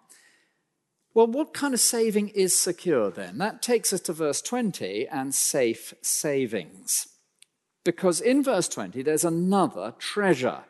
Well, 1.13 1.27
what 1.27 1.53
kind 1.53 1.73
of 1.73 1.79
saving 1.79 2.29
is 2.29 2.59
secure 2.59 3.11
then? 3.11 3.37
That 3.37 3.61
takes 3.61 3.93
us 3.93 4.01
to 4.01 4.13
verse 4.13 4.41
20 4.41 5.07
and 5.07 5.33
safe 5.33 5.93
savings. 6.01 7.07
Because 7.83 8.19
in 8.19 8.43
verse 8.43 8.67
20, 8.67 9.03
there's 9.03 9.25
another 9.25 9.93
treasure. 9.99 10.63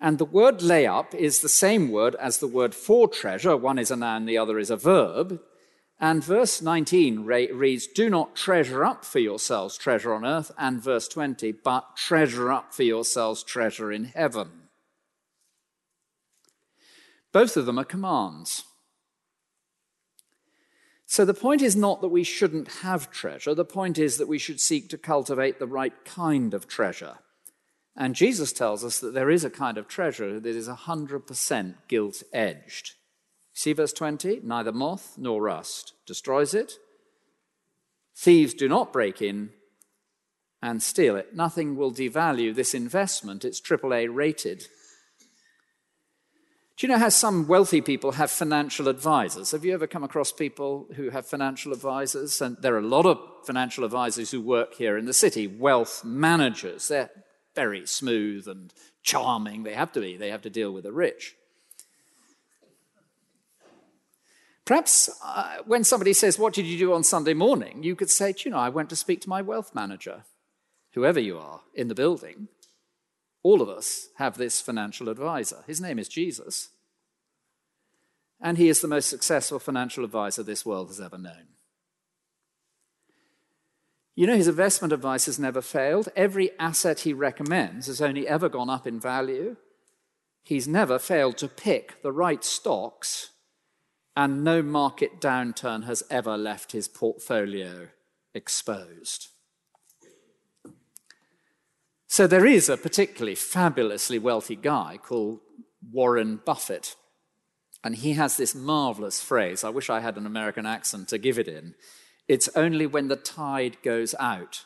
And 0.00 0.18
the 0.18 0.24
word 0.24 0.62
lay 0.62 0.86
up 0.86 1.14
is 1.14 1.40
the 1.40 1.48
same 1.48 1.90
word 1.90 2.14
as 2.16 2.38
the 2.38 2.46
word 2.46 2.74
for 2.74 3.08
treasure. 3.08 3.56
One 3.56 3.78
is 3.78 3.90
a 3.90 3.96
noun, 3.96 4.24
the 4.24 4.38
other 4.38 4.58
is 4.58 4.70
a 4.70 4.76
verb. 4.76 5.40
And 5.98 6.22
verse 6.22 6.60
19 6.60 7.24
reads, 7.24 7.86
Do 7.86 8.08
not 8.08 8.36
treasure 8.36 8.84
up 8.84 9.04
for 9.04 9.18
yourselves 9.18 9.76
treasure 9.76 10.14
on 10.14 10.24
earth. 10.24 10.50
And 10.58 10.82
verse 10.82 11.08
20, 11.08 11.52
but 11.52 11.96
treasure 11.96 12.52
up 12.52 12.72
for 12.72 12.82
yourselves 12.84 13.42
treasure 13.42 13.90
in 13.90 14.04
heaven. 14.04 14.68
Both 17.32 17.56
of 17.56 17.66
them 17.66 17.78
are 17.78 17.84
commands. 17.84 18.64
So 21.06 21.24
the 21.24 21.34
point 21.34 21.62
is 21.62 21.76
not 21.76 22.00
that 22.00 22.08
we 22.08 22.24
shouldn't 22.24 22.68
have 22.82 23.10
treasure, 23.12 23.54
the 23.54 23.64
point 23.64 23.96
is 23.96 24.18
that 24.18 24.28
we 24.28 24.38
should 24.38 24.60
seek 24.60 24.88
to 24.90 24.98
cultivate 24.98 25.58
the 25.58 25.66
right 25.66 26.04
kind 26.04 26.52
of 26.52 26.66
treasure. 26.66 27.18
And 27.96 28.14
Jesus 28.14 28.52
tells 28.52 28.84
us 28.84 28.98
that 28.98 29.14
there 29.14 29.30
is 29.30 29.44
a 29.44 29.50
kind 29.50 29.78
of 29.78 29.88
treasure 29.88 30.38
that 30.38 30.56
is 30.56 30.68
100% 30.68 31.74
gilt 31.88 32.22
edged. 32.32 32.94
See 33.54 33.72
verse 33.72 33.92
20? 33.92 34.40
Neither 34.42 34.72
moth 34.72 35.14
nor 35.16 35.40
rust 35.40 35.94
destroys 36.04 36.52
it. 36.52 36.74
Thieves 38.14 38.52
do 38.52 38.68
not 38.68 38.92
break 38.92 39.22
in 39.22 39.50
and 40.60 40.82
steal 40.82 41.16
it. 41.16 41.34
Nothing 41.34 41.76
will 41.76 41.92
devalue 41.92 42.54
this 42.54 42.74
investment. 42.74 43.44
It's 43.44 43.60
AAA 43.60 44.08
rated. 44.12 44.66
Do 46.76 46.86
you 46.86 46.92
know 46.92 46.98
how 46.98 47.08
some 47.08 47.46
wealthy 47.46 47.80
people 47.80 48.12
have 48.12 48.30
financial 48.30 48.88
advisors? 48.88 49.52
Have 49.52 49.64
you 49.64 49.72
ever 49.72 49.86
come 49.86 50.04
across 50.04 50.30
people 50.30 50.86
who 50.94 51.08
have 51.08 51.24
financial 51.24 51.72
advisors? 51.72 52.42
And 52.42 52.58
there 52.60 52.74
are 52.74 52.80
a 52.80 52.86
lot 52.86 53.06
of 53.06 53.18
financial 53.46 53.82
advisors 53.82 54.30
who 54.30 54.42
work 54.42 54.74
here 54.74 54.98
in 54.98 55.06
the 55.06 55.14
city, 55.14 55.46
wealth 55.46 56.04
managers. 56.04 56.88
They're 56.88 57.10
very 57.54 57.86
smooth 57.86 58.46
and 58.46 58.74
charming. 59.02 59.62
They 59.62 59.72
have 59.72 59.90
to 59.92 60.00
be, 60.00 60.18
they 60.18 60.28
have 60.28 60.42
to 60.42 60.50
deal 60.50 60.70
with 60.70 60.84
the 60.84 60.92
rich. 60.92 61.34
Perhaps 64.66 65.08
uh, 65.24 65.58
when 65.64 65.82
somebody 65.82 66.12
says, 66.12 66.38
What 66.38 66.52
did 66.52 66.66
you 66.66 66.76
do 66.76 66.92
on 66.92 67.04
Sunday 67.04 67.34
morning? 67.34 67.84
you 67.84 67.96
could 67.96 68.10
say, 68.10 68.34
you 68.44 68.50
know, 68.50 68.58
I 68.58 68.68
went 68.68 68.90
to 68.90 68.96
speak 68.96 69.22
to 69.22 69.30
my 69.30 69.40
wealth 69.40 69.74
manager, 69.74 70.24
whoever 70.92 71.20
you 71.20 71.38
are 71.38 71.62
in 71.72 71.88
the 71.88 71.94
building. 71.94 72.48
All 73.46 73.62
of 73.62 73.68
us 73.68 74.08
have 74.16 74.36
this 74.36 74.60
financial 74.60 75.08
advisor. 75.08 75.60
His 75.68 75.80
name 75.80 75.98
is 76.00 76.08
Jesus. 76.08 76.70
and 78.40 78.58
he 78.58 78.68
is 78.68 78.80
the 78.80 78.88
most 78.88 79.08
successful 79.08 79.58
financial 79.58 80.04
advisor 80.04 80.42
this 80.42 80.66
world 80.66 80.88
has 80.88 81.00
ever 81.00 81.18
known. 81.18 81.46
You 84.14 84.26
know, 84.26 84.36
his 84.36 84.48
investment 84.48 84.92
advice 84.92 85.26
has 85.26 85.38
never 85.38 85.62
failed. 85.62 86.08
Every 86.16 86.50
asset 86.58 87.00
he 87.00 87.12
recommends 87.12 87.86
has 87.86 88.00
only 88.00 88.26
ever 88.26 88.48
gone 88.48 88.70
up 88.70 88.86
in 88.86 88.98
value. 89.00 89.56
He's 90.42 90.66
never 90.68 90.98
failed 90.98 91.38
to 91.38 91.48
pick 91.48 92.02
the 92.02 92.12
right 92.12 92.44
stocks, 92.44 93.30
and 94.14 94.44
no 94.44 94.62
market 94.62 95.20
downturn 95.20 95.84
has 95.84 96.02
ever 96.10 96.36
left 96.36 96.72
his 96.72 96.88
portfolio 96.88 97.88
exposed. 98.34 99.28
So 102.06 102.26
there 102.26 102.46
is 102.46 102.68
a 102.68 102.76
particularly 102.76 103.34
fabulously 103.34 104.18
wealthy 104.18 104.56
guy 104.56 104.98
called 105.02 105.40
Warren 105.92 106.40
Buffett. 106.44 106.94
And 107.82 107.96
he 107.96 108.14
has 108.14 108.36
this 108.36 108.54
marvelous 108.54 109.20
phrase. 109.20 109.64
I 109.64 109.70
wish 109.70 109.90
I 109.90 110.00
had 110.00 110.16
an 110.16 110.26
American 110.26 110.66
accent 110.66 111.08
to 111.08 111.18
give 111.18 111.38
it 111.38 111.48
in. 111.48 111.74
It's 112.28 112.48
only 112.56 112.86
when 112.86 113.08
the 113.08 113.16
tide 113.16 113.76
goes 113.82 114.14
out 114.18 114.64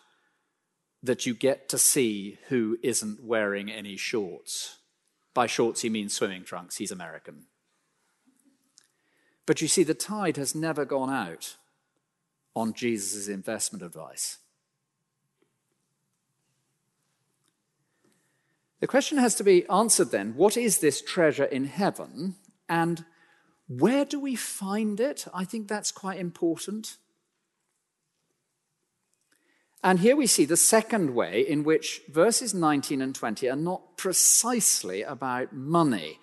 that 1.02 1.26
you 1.26 1.34
get 1.34 1.68
to 1.70 1.78
see 1.78 2.38
who 2.48 2.78
isn't 2.82 3.24
wearing 3.24 3.70
any 3.70 3.96
shorts. 3.96 4.78
By 5.34 5.46
shorts, 5.46 5.82
he 5.82 5.88
means 5.88 6.12
swimming 6.12 6.44
trunks. 6.44 6.76
He's 6.76 6.90
American. 6.90 7.46
But 9.46 9.60
you 9.60 9.68
see, 9.68 9.82
the 9.82 9.94
tide 9.94 10.36
has 10.36 10.54
never 10.54 10.84
gone 10.84 11.10
out 11.10 11.56
on 12.54 12.72
Jesus' 12.72 13.28
investment 13.28 13.82
advice. 13.82 14.38
The 18.80 18.86
question 18.86 19.18
has 19.18 19.34
to 19.36 19.44
be 19.44 19.68
answered 19.68 20.10
then 20.10 20.34
what 20.36 20.56
is 20.56 20.78
this 20.78 21.02
treasure 21.02 21.44
in 21.44 21.66
heaven 21.66 22.36
and 22.68 23.04
where 23.68 24.04
do 24.04 24.18
we 24.18 24.34
find 24.34 24.98
it? 24.98 25.26
I 25.32 25.44
think 25.44 25.68
that's 25.68 25.92
quite 25.92 26.18
important. 26.18 26.96
And 29.82 30.00
here 30.00 30.16
we 30.16 30.26
see 30.26 30.44
the 30.44 30.56
second 30.56 31.14
way 31.14 31.40
in 31.40 31.62
which 31.62 32.02
verses 32.08 32.52
19 32.52 33.00
and 33.00 33.14
20 33.14 33.48
are 33.48 33.56
not 33.56 33.96
precisely 33.96 35.02
about 35.02 35.54
money. 35.54 36.18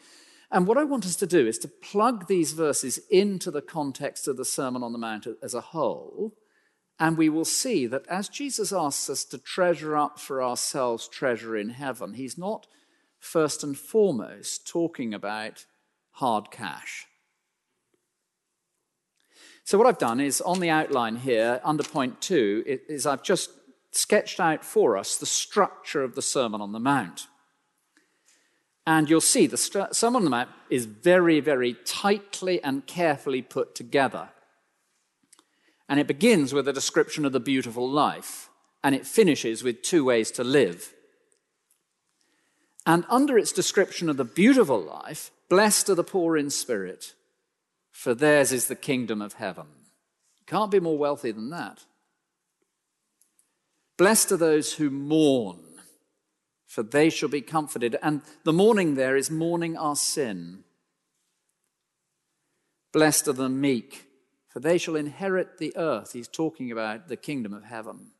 And 0.52 0.68
what 0.68 0.78
I 0.78 0.84
want 0.84 1.06
us 1.06 1.16
to 1.18 1.28
do 1.28 1.48
is 1.48 1.58
to 1.60 1.68
plug 1.68 2.28
these 2.28 2.52
verses 2.52 3.00
into 3.10 3.50
the 3.50 3.62
context 3.62 4.28
of 4.28 4.38
the 4.38 4.46
Sermon 4.46 4.84
on 4.84 4.92
the 4.92 5.00
Mount 5.00 5.28
as 5.42 5.54
a 5.54 5.62
whole. 5.62 6.34
And 7.00 7.18
we 7.18 7.30
will 7.30 7.46
see 7.46 7.86
that 7.88 8.08
as 8.08 8.28
Jesus 8.28 8.74
asks 8.74 9.10
us 9.10 9.24
to 9.26 9.38
treasure 9.38 9.96
up 9.96 10.20
for 10.20 10.42
ourselves 10.42 11.08
treasure 11.08 11.56
in 11.56 11.70
heaven, 11.70 12.14
he's 12.14 12.38
not 12.38 12.66
first 13.20 13.64
and 13.64 13.78
foremost 13.78 14.68
talking 14.68 15.14
about 15.14 15.66
hard 16.12 16.50
cash. 16.50 17.06
So, 19.64 19.78
what 19.78 19.86
I've 19.86 19.98
done 19.98 20.20
is 20.20 20.40
on 20.42 20.60
the 20.60 20.70
outline 20.70 21.18
here, 21.18 21.60
under 21.64 21.84
point 21.84 22.22
two, 22.22 22.64
is 22.66 23.06
I've 23.06 23.22
just 23.22 23.52
sketched 23.92 24.40
out 24.40 24.64
for 24.64 24.98
us 24.98 25.18
the 25.18 25.26
structure 25.26 26.04
of 26.04 26.16
the 26.16 26.22
Sermon 26.22 26.62
on 26.62 26.72
the 26.72 26.80
Mount. 26.80 27.28
And 28.86 29.10
you'll 29.10 29.20
see 29.20 29.46
the 29.48 29.58
Sermon 29.58 30.16
on 30.18 30.24
the 30.24 30.30
Mount 30.30 30.50
is 30.70 30.86
very, 30.86 31.42
very 31.42 31.74
tightly 31.86 32.64
and 32.64 32.88
carefully 32.88 33.42
put 33.42 33.76
together. 33.76 34.30
And 35.90 36.00
it 36.00 36.08
begins 36.08 36.54
with 36.54 36.68
a 36.68 36.74
description 36.74 37.26
of 37.26 37.32
the 37.32 37.40
beautiful 37.40 37.90
life, 37.90 38.50
and 38.84 38.94
it 38.94 39.06
finishes 39.06 39.64
with 39.64 39.82
two 39.82 40.04
ways 40.04 40.32
to 40.32 40.44
live. 40.44 40.94
And 42.86 43.06
under 43.10 43.38
its 43.38 43.52
description 43.52 44.10
of 44.10 44.18
the 44.18 44.24
beautiful 44.24 44.82
life, 44.82 45.32
blessed 45.50 45.90
are 45.90 45.96
the 45.96 46.04
poor 46.04 46.38
in 46.38 46.50
spirit, 46.50 47.14
for 47.92 48.14
theirs 48.14 48.52
is 48.52 48.68
the 48.68 48.76
kingdom 48.76 49.22
of 49.22 49.34
heaven. 49.34 49.66
Can't 50.46 50.72
be 50.72 50.80
more 50.80 50.98
wealthy 50.98 51.32
than 51.32 51.50
that. 51.50 51.84
Blessed 53.98 54.32
are 54.32 54.38
those 54.38 54.74
who 54.74 54.90
mourn, 54.90 55.60
for 56.66 56.84
they 56.84 57.10
shall 57.10 57.30
be 57.30 57.42
comforted. 57.42 57.98
And 58.02 58.22
the 58.44 58.54
mourning 58.54 58.96
there 58.96 59.18
is 59.18 59.32
mourning 59.32 59.76
our 59.76 59.96
sin. 59.96 60.64
Blessed 62.94 63.28
are 63.28 63.34
the 63.34 63.50
meek, 63.50 64.07
for 64.58 64.62
they 64.62 64.80
shall 64.80 64.96
inherit 64.96 65.60
the 65.60 65.72
earth. 65.78 66.14
He's 66.14 66.28
talking 66.28 66.72
about 66.72 67.10
the 67.10 67.16
kingdom 67.16 67.54
of 67.54 67.66
heaven. 67.66 68.14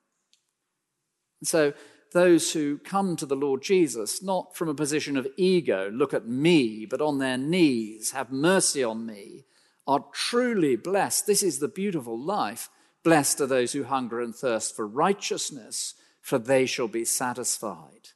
And 1.42 1.48
so, 1.48 1.74
those 2.14 2.54
who 2.54 2.78
come 2.78 3.16
to 3.16 3.26
the 3.26 3.36
Lord 3.36 3.64
Jesus, 3.64 4.22
not 4.22 4.56
from 4.56 4.70
a 4.70 4.76
position 4.76 5.18
of 5.18 5.26
ego, 5.36 5.90
look 5.92 6.14
at 6.14 6.28
me, 6.28 6.86
but 6.86 7.02
on 7.02 7.18
their 7.18 7.40
knees, 7.40 8.12
have 8.12 8.32
mercy 8.32 8.84
on 8.84 9.04
me, 9.04 9.46
are 9.88 10.06
truly 10.14 10.76
blessed. 10.76 11.26
This 11.26 11.42
is 11.42 11.58
the 11.58 11.68
beautiful 11.68 12.20
life. 12.20 12.70
Blessed 13.04 13.42
are 13.42 13.48
those 13.48 13.74
who 13.74 13.86
hunger 13.86 14.22
and 14.22 14.36
thirst 14.36 14.76
for 14.76 14.86
righteousness, 14.86 15.96
for 16.22 16.38
they 16.38 16.68
shall 16.68 16.88
be 16.88 17.04
satisfied. 17.04 18.10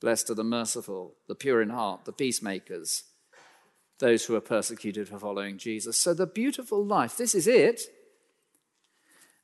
Blessed 0.00 0.30
are 0.30 0.34
the 0.34 0.44
merciful, 0.44 1.16
the 1.26 1.34
pure 1.34 1.60
in 1.60 1.70
heart, 1.70 2.04
the 2.04 2.12
peacemakers, 2.12 3.02
those 3.98 4.24
who 4.24 4.34
are 4.34 4.40
persecuted 4.40 5.08
for 5.08 5.18
following 5.18 5.58
Jesus. 5.58 5.96
So, 5.96 6.14
the 6.14 6.26
beautiful 6.26 6.84
life, 6.84 7.16
this 7.16 7.34
is 7.34 7.46
it. 7.46 7.82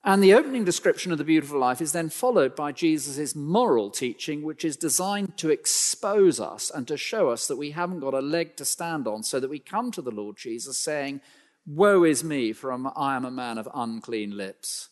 And 0.04 0.22
the 0.22 0.34
opening 0.34 0.64
description 0.64 1.12
of 1.12 1.18
the 1.18 1.24
beautiful 1.24 1.60
life 1.60 1.80
is 1.80 1.92
then 1.92 2.08
followed 2.08 2.56
by 2.56 2.72
Jesus' 2.72 3.36
moral 3.36 3.88
teaching, 3.88 4.42
which 4.42 4.64
is 4.64 4.76
designed 4.76 5.36
to 5.38 5.50
expose 5.50 6.40
us 6.40 6.72
and 6.74 6.88
to 6.88 6.96
show 6.96 7.28
us 7.28 7.46
that 7.46 7.56
we 7.56 7.70
haven't 7.70 8.00
got 8.00 8.12
a 8.12 8.20
leg 8.20 8.56
to 8.56 8.64
stand 8.64 9.06
on, 9.06 9.22
so 9.22 9.38
that 9.38 9.50
we 9.50 9.60
come 9.60 9.92
to 9.92 10.02
the 10.02 10.10
Lord 10.10 10.36
Jesus 10.36 10.76
saying, 10.76 11.20
Woe 11.64 12.02
is 12.02 12.24
me, 12.24 12.52
for 12.52 12.72
I 12.72 13.14
am 13.14 13.24
a 13.24 13.30
man 13.30 13.58
of 13.58 13.68
unclean 13.72 14.36
lips. 14.36 14.88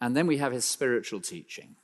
And 0.00 0.16
then 0.16 0.26
we 0.26 0.38
have 0.38 0.52
his 0.52 0.64
spiritual 0.64 1.20
teaching. 1.20 1.76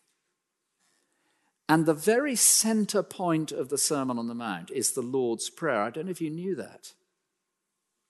And 1.71 1.87
the 1.87 1.95
very 1.95 2.35
center 2.35 3.01
point 3.01 3.53
of 3.53 3.69
the 3.69 3.79
Sermon 3.79 4.19
on 4.19 4.27
the 4.27 4.35
Mount 4.35 4.73
is 4.73 4.91
the 4.91 5.03
Lord's 5.03 5.49
Prayer. 5.51 5.83
I 5.83 5.91
don't 5.91 6.07
know 6.07 6.11
if 6.11 6.21
you 6.21 6.29
knew 6.29 6.57
that. 6.57 6.95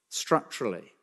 Structurally, 0.09 0.95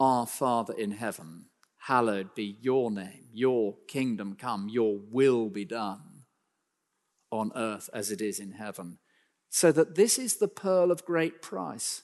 our 0.00 0.26
Father 0.26 0.74
in 0.74 0.90
heaven, 0.90 1.44
hallowed 1.82 2.34
be 2.34 2.56
your 2.60 2.90
name, 2.90 3.26
your 3.32 3.76
kingdom 3.86 4.34
come, 4.36 4.68
your 4.68 4.98
will 5.12 5.48
be 5.48 5.64
done 5.64 6.24
on 7.30 7.52
earth 7.54 7.88
as 7.94 8.10
it 8.10 8.20
is 8.20 8.40
in 8.40 8.50
heaven. 8.50 8.98
So 9.48 9.70
that 9.70 9.94
this 9.94 10.18
is 10.18 10.38
the 10.38 10.48
pearl 10.48 10.90
of 10.90 11.04
great 11.04 11.40
price. 11.40 12.02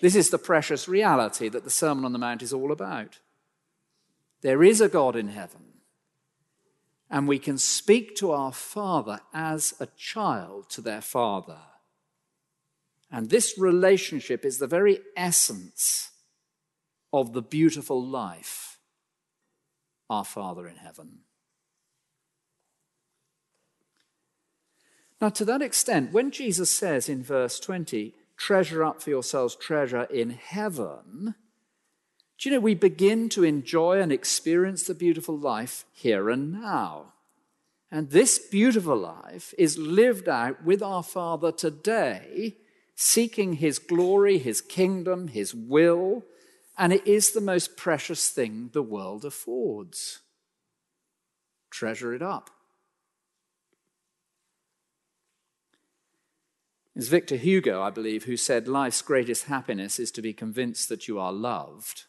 This 0.00 0.14
is 0.14 0.30
the 0.30 0.38
precious 0.38 0.86
reality 0.86 1.48
that 1.48 1.64
the 1.64 1.70
Sermon 1.70 2.04
on 2.04 2.12
the 2.12 2.20
Mount 2.20 2.44
is 2.44 2.52
all 2.52 2.70
about. 2.70 3.18
There 4.42 4.62
is 4.62 4.80
a 4.80 4.88
God 4.88 5.16
in 5.16 5.26
heaven, 5.26 5.71
and 7.12 7.28
we 7.28 7.38
can 7.38 7.58
speak 7.58 8.16
to 8.16 8.32
our 8.32 8.52
Father 8.52 9.20
as 9.34 9.74
a 9.78 9.86
child 9.98 10.70
to 10.70 10.80
their 10.80 11.02
Father. 11.02 11.58
And 13.10 13.28
this 13.28 13.58
relationship 13.58 14.46
is 14.46 14.56
the 14.56 14.66
very 14.66 14.98
essence 15.14 16.10
of 17.12 17.34
the 17.34 17.42
beautiful 17.42 18.02
life, 18.02 18.78
our 20.08 20.24
Father 20.24 20.66
in 20.66 20.76
heaven. 20.76 21.18
Now, 25.20 25.28
to 25.28 25.44
that 25.44 25.60
extent, 25.60 26.14
when 26.14 26.30
Jesus 26.30 26.70
says 26.70 27.10
in 27.10 27.22
verse 27.22 27.60
20, 27.60 28.14
treasure 28.38 28.82
up 28.82 29.02
for 29.02 29.10
yourselves 29.10 29.54
treasure 29.54 30.04
in 30.04 30.30
heaven, 30.30 31.34
do 32.42 32.48
you 32.48 32.56
know, 32.56 32.60
we 32.60 32.74
begin 32.74 33.28
to 33.28 33.44
enjoy 33.44 34.00
and 34.00 34.10
experience 34.10 34.82
the 34.82 34.94
beautiful 34.94 35.38
life 35.38 35.84
here 35.92 36.28
and 36.28 36.50
now. 36.50 37.12
And 37.88 38.10
this 38.10 38.36
beautiful 38.40 38.96
life 38.96 39.54
is 39.56 39.78
lived 39.78 40.28
out 40.28 40.64
with 40.64 40.82
our 40.82 41.04
Father 41.04 41.52
today, 41.52 42.56
seeking 42.96 43.52
His 43.52 43.78
glory, 43.78 44.38
His 44.38 44.60
kingdom, 44.60 45.28
His 45.28 45.54
will, 45.54 46.24
and 46.76 46.92
it 46.92 47.06
is 47.06 47.30
the 47.30 47.40
most 47.40 47.76
precious 47.76 48.28
thing 48.28 48.70
the 48.72 48.82
world 48.82 49.24
affords. 49.24 50.18
Treasure 51.70 52.12
it 52.12 52.22
up. 52.22 52.50
It's 56.96 57.06
Victor 57.06 57.36
Hugo, 57.36 57.80
I 57.80 57.90
believe, 57.90 58.24
who 58.24 58.36
said 58.36 58.66
life's 58.66 59.00
greatest 59.00 59.44
happiness 59.44 60.00
is 60.00 60.10
to 60.10 60.20
be 60.20 60.32
convinced 60.32 60.88
that 60.88 61.06
you 61.06 61.20
are 61.20 61.32
loved. 61.32 62.06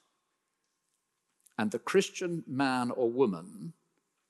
And 1.58 1.72
the 1.72 1.80
Christian 1.80 2.44
man 2.48 2.92
or 2.92 3.12
woman, 3.12 3.74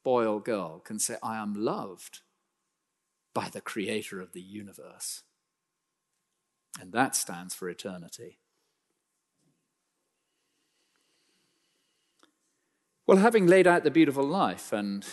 boy 0.03 0.25
or 0.25 0.41
girl, 0.41 0.79
can 0.79 0.99
say, 0.99 1.15
I 1.23 1.37
am 1.37 1.53
loved 1.53 2.19
by 3.33 3.49
the 3.49 3.61
creator 3.61 4.21
of 4.21 4.33
the 4.33 4.41
universe. 4.41 5.23
And 6.79 6.91
that 6.91 7.15
stands 7.15 7.55
for 7.55 7.69
eternity. 7.69 8.39
Well, 13.05 13.17
having 13.17 13.47
laid 13.47 13.67
out 13.67 13.83
the 13.83 13.91
beautiful 13.91 14.25
life 14.25 14.71
and 14.71 15.05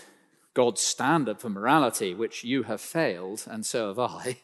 God's 0.55 0.81
standard 0.81 1.41
for 1.41 1.49
morality, 1.49 2.15
which 2.15 2.45
you 2.45 2.65
have 2.65 2.81
failed, 2.81 3.45
and 3.49 3.67
so 3.67 3.89
have 3.89 3.99
I, 3.99 4.39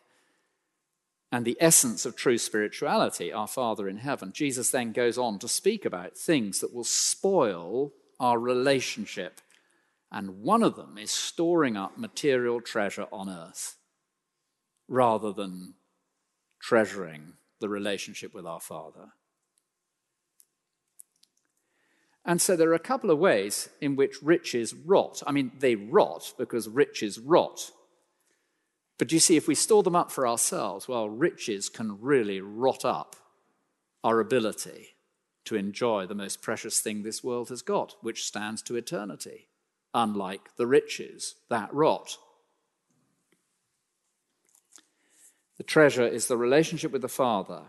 and 1.33 1.45
the 1.45 1.57
essence 1.61 2.07
of 2.07 2.15
true 2.15 2.39
spirituality, 2.39 3.33
our 3.33 3.49
Father 3.49 3.89
in 3.89 3.99
heaven, 3.99 4.33
Jesus 4.33 4.71
then 4.71 4.93
goes 4.93 5.19
on 5.19 5.39
to 5.41 5.49
speak 5.49 5.85
about 5.85 6.17
things 6.17 6.61
that 6.61 6.73
will 6.73 6.85
spoil 6.85 7.93
our 8.21 8.39
relationship. 8.39 9.41
And 10.11 10.43
one 10.43 10.63
of 10.63 10.77
them 10.77 10.97
is 10.99 11.11
storing 11.11 11.77
up 11.77 11.99
material 11.99 12.61
treasure 12.61 13.07
on 13.13 13.29
earth 13.29 13.77
rather 14.89 15.33
than 15.33 15.75
treasuring 16.61 17.35
the 17.61 17.69
relationship 17.69 18.33
with 18.33 18.47
our 18.47 18.61
Father. 18.61 19.09
And 22.25 22.41
so 22.41 22.57
there 22.57 22.71
are 22.71 22.75
a 22.75 22.81
couple 22.81 23.11
of 23.11 23.19
ways 23.19 23.69
in 23.81 23.95
which 23.95 24.23
riches 24.23 24.75
rot. 24.75 25.23
I 25.27 25.33
mean, 25.33 25.53
they 25.59 25.77
rot 25.77 26.35
because 26.37 26.69
riches 26.69 27.19
rot. 27.19 27.71
But 28.99 29.13
you 29.13 29.19
see, 29.19 29.37
if 29.37 29.47
we 29.47 29.55
store 29.55 29.83
them 29.83 29.97
up 29.97 30.11
for 30.11 30.27
ourselves, 30.27 30.89
well, 30.89 31.09
riches 31.09 31.69
can 31.69 32.01
really 32.01 32.41
rot 32.41 32.85
up 32.85 33.17
our 34.03 34.21
ability 34.21 34.97
to 35.45 35.57
enjoy 35.57 36.07
the 36.07 36.15
most 36.15 36.43
precious 36.43 36.81
thing 36.81 37.03
this 37.03 37.23
world 37.23 37.51
has 37.51 37.63
got, 37.63 37.97
which 38.01 38.25
stands 38.25 38.63
to 38.63 38.77
eternity, 38.77 39.49
unlike 39.95 40.57
the 40.57 40.67
riches 40.67 41.37
that 41.51 41.73
rot. 41.73 42.17
The 45.57 45.63
treasure 45.63 46.07
is 46.07 46.27
the 46.27 46.37
relationship 46.37 46.93
with 46.93 47.03
the 47.03 47.09
Father, 47.09 47.65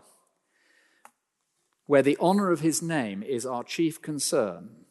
where 1.86 2.02
the 2.02 2.18
honor 2.20 2.50
of 2.50 2.60
his 2.60 2.82
name 2.82 3.22
is 3.22 3.46
our 3.46 3.64
chief 3.64 4.02
concern. 4.02 4.84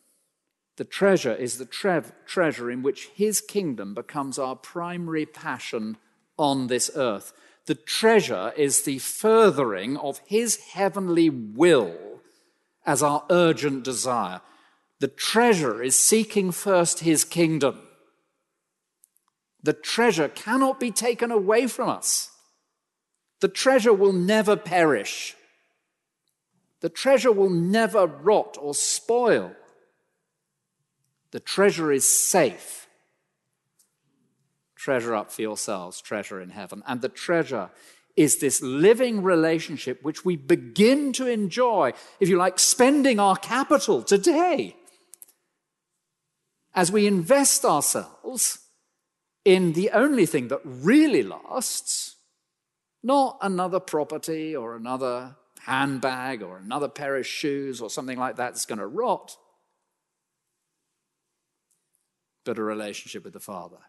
The 0.78 0.86
treasure 0.86 1.34
is 1.34 1.58
the 1.58 1.66
tre- 1.66 2.02
treasure 2.26 2.72
in 2.72 2.84
which 2.84 3.10
his 3.14 3.42
kingdom 3.42 3.94
becomes 3.94 4.40
our 4.40 4.56
primary 4.56 5.26
passion 5.26 5.98
on 6.38 6.68
this 6.68 6.90
earth. 6.96 7.34
The 7.66 7.76
treasure 7.76 8.54
is 8.56 8.84
the 8.84 9.00
furthering 9.00 9.98
of 9.98 10.22
his 10.26 10.58
heavenly 10.58 11.30
will 11.30 12.22
as 12.86 13.04
our 13.04 13.26
urgent 13.30 13.84
desire. 13.84 14.42
The 15.00 15.10
treasure 15.10 15.84
is 15.84 15.96
seeking 15.96 16.52
first 16.52 17.02
his 17.02 17.24
kingdom. 17.24 17.82
The 19.62 19.74
treasure 19.74 20.30
cannot 20.30 20.80
be 20.80 20.92
taken 20.92 21.30
away 21.30 21.68
from 21.68 21.90
us. 21.90 22.32
The 23.42 23.50
treasure 23.50 23.94
will 23.94 24.14
never 24.14 24.56
perish. 24.56 25.36
The 26.80 26.90
treasure 26.90 27.32
will 27.32 27.50
never 27.50 28.06
rot 28.08 28.58
or 28.60 28.74
spoil. 28.74 29.52
The 31.32 31.40
treasure 31.40 31.92
is 31.92 32.08
safe. 32.08 32.87
Treasure 34.88 35.16
up 35.16 35.30
for 35.30 35.42
yourselves, 35.42 36.00
treasure 36.00 36.40
in 36.40 36.52
heaven. 36.52 36.82
And 36.88 37.02
the 37.02 37.10
treasure 37.10 37.72
is 38.16 38.38
this 38.38 38.62
living 38.62 39.22
relationship 39.22 40.02
which 40.02 40.24
we 40.24 40.38
begin 40.38 41.12
to 41.12 41.28
enjoy, 41.28 41.92
if 42.22 42.30
you 42.30 42.38
like, 42.38 42.58
spending 42.58 43.20
our 43.20 43.36
capital 43.36 44.02
today. 44.02 44.78
As 46.74 46.90
we 46.90 47.06
invest 47.06 47.66
ourselves 47.66 48.60
in 49.44 49.74
the 49.74 49.90
only 49.90 50.26
thing 50.26 50.48
that 50.48 50.62
really 50.64 51.22
lasts, 51.22 52.16
not 53.04 53.40
another 53.42 53.82
property 53.82 54.56
or 54.56 54.78
another 54.78 55.36
handbag 55.64 56.42
or 56.42 56.60
another 56.60 56.88
pair 56.88 57.18
of 57.18 57.28
shoes 57.28 57.82
or 57.82 57.90
something 57.90 58.18
like 58.18 58.38
that 58.38 58.54
that's 58.54 58.66
going 58.66 58.80
to 58.80 58.88
rot, 58.88 59.36
but 62.46 62.58
a 62.58 62.64
relationship 62.64 63.26
with 63.26 63.34
the 63.34 63.42
Father. 63.42 63.80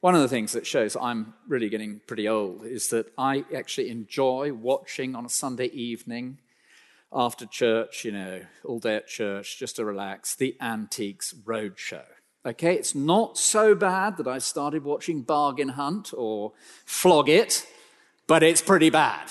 One 0.00 0.14
of 0.14 0.22
the 0.22 0.28
things 0.28 0.52
that 0.52 0.66
shows 0.66 0.96
I'm 0.96 1.34
really 1.46 1.68
getting 1.68 2.00
pretty 2.06 2.26
old 2.26 2.64
is 2.64 2.88
that 2.88 3.12
I 3.18 3.44
actually 3.54 3.90
enjoy 3.90 4.50
watching 4.50 5.14
on 5.14 5.26
a 5.26 5.28
Sunday 5.28 5.66
evening 5.66 6.38
after 7.12 7.44
church, 7.44 8.06
you 8.06 8.12
know, 8.12 8.40
all 8.64 8.78
day 8.78 8.96
at 8.96 9.08
church, 9.08 9.58
just 9.58 9.76
to 9.76 9.84
relax, 9.84 10.34
the 10.34 10.56
Antiques 10.58 11.34
Roadshow. 11.44 12.04
Okay, 12.46 12.76
it's 12.76 12.94
not 12.94 13.36
so 13.36 13.74
bad 13.74 14.16
that 14.16 14.26
I 14.26 14.38
started 14.38 14.84
watching 14.84 15.20
Bargain 15.20 15.68
Hunt 15.68 16.14
or 16.16 16.52
Flog 16.86 17.28
It, 17.28 17.66
but 18.26 18.42
it's 18.42 18.62
pretty 18.62 18.88
bad. 18.88 19.28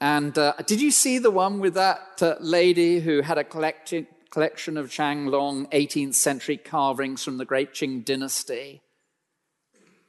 And 0.00 0.38
uh, 0.38 0.52
did 0.66 0.80
you 0.80 0.92
see 0.92 1.18
the 1.18 1.32
one 1.32 1.58
with 1.58 1.74
that 1.74 2.22
uh, 2.22 2.36
lady 2.38 3.00
who 3.00 3.22
had 3.22 3.38
a 3.38 3.44
collection, 3.44 4.06
collection 4.30 4.76
of 4.76 4.90
Qianlong 4.90 5.68
18th 5.72 6.14
century 6.14 6.58
carvings 6.58 7.24
from 7.24 7.38
the 7.38 7.44
Great 7.44 7.72
Qing 7.72 8.04
dynasty? 8.04 8.82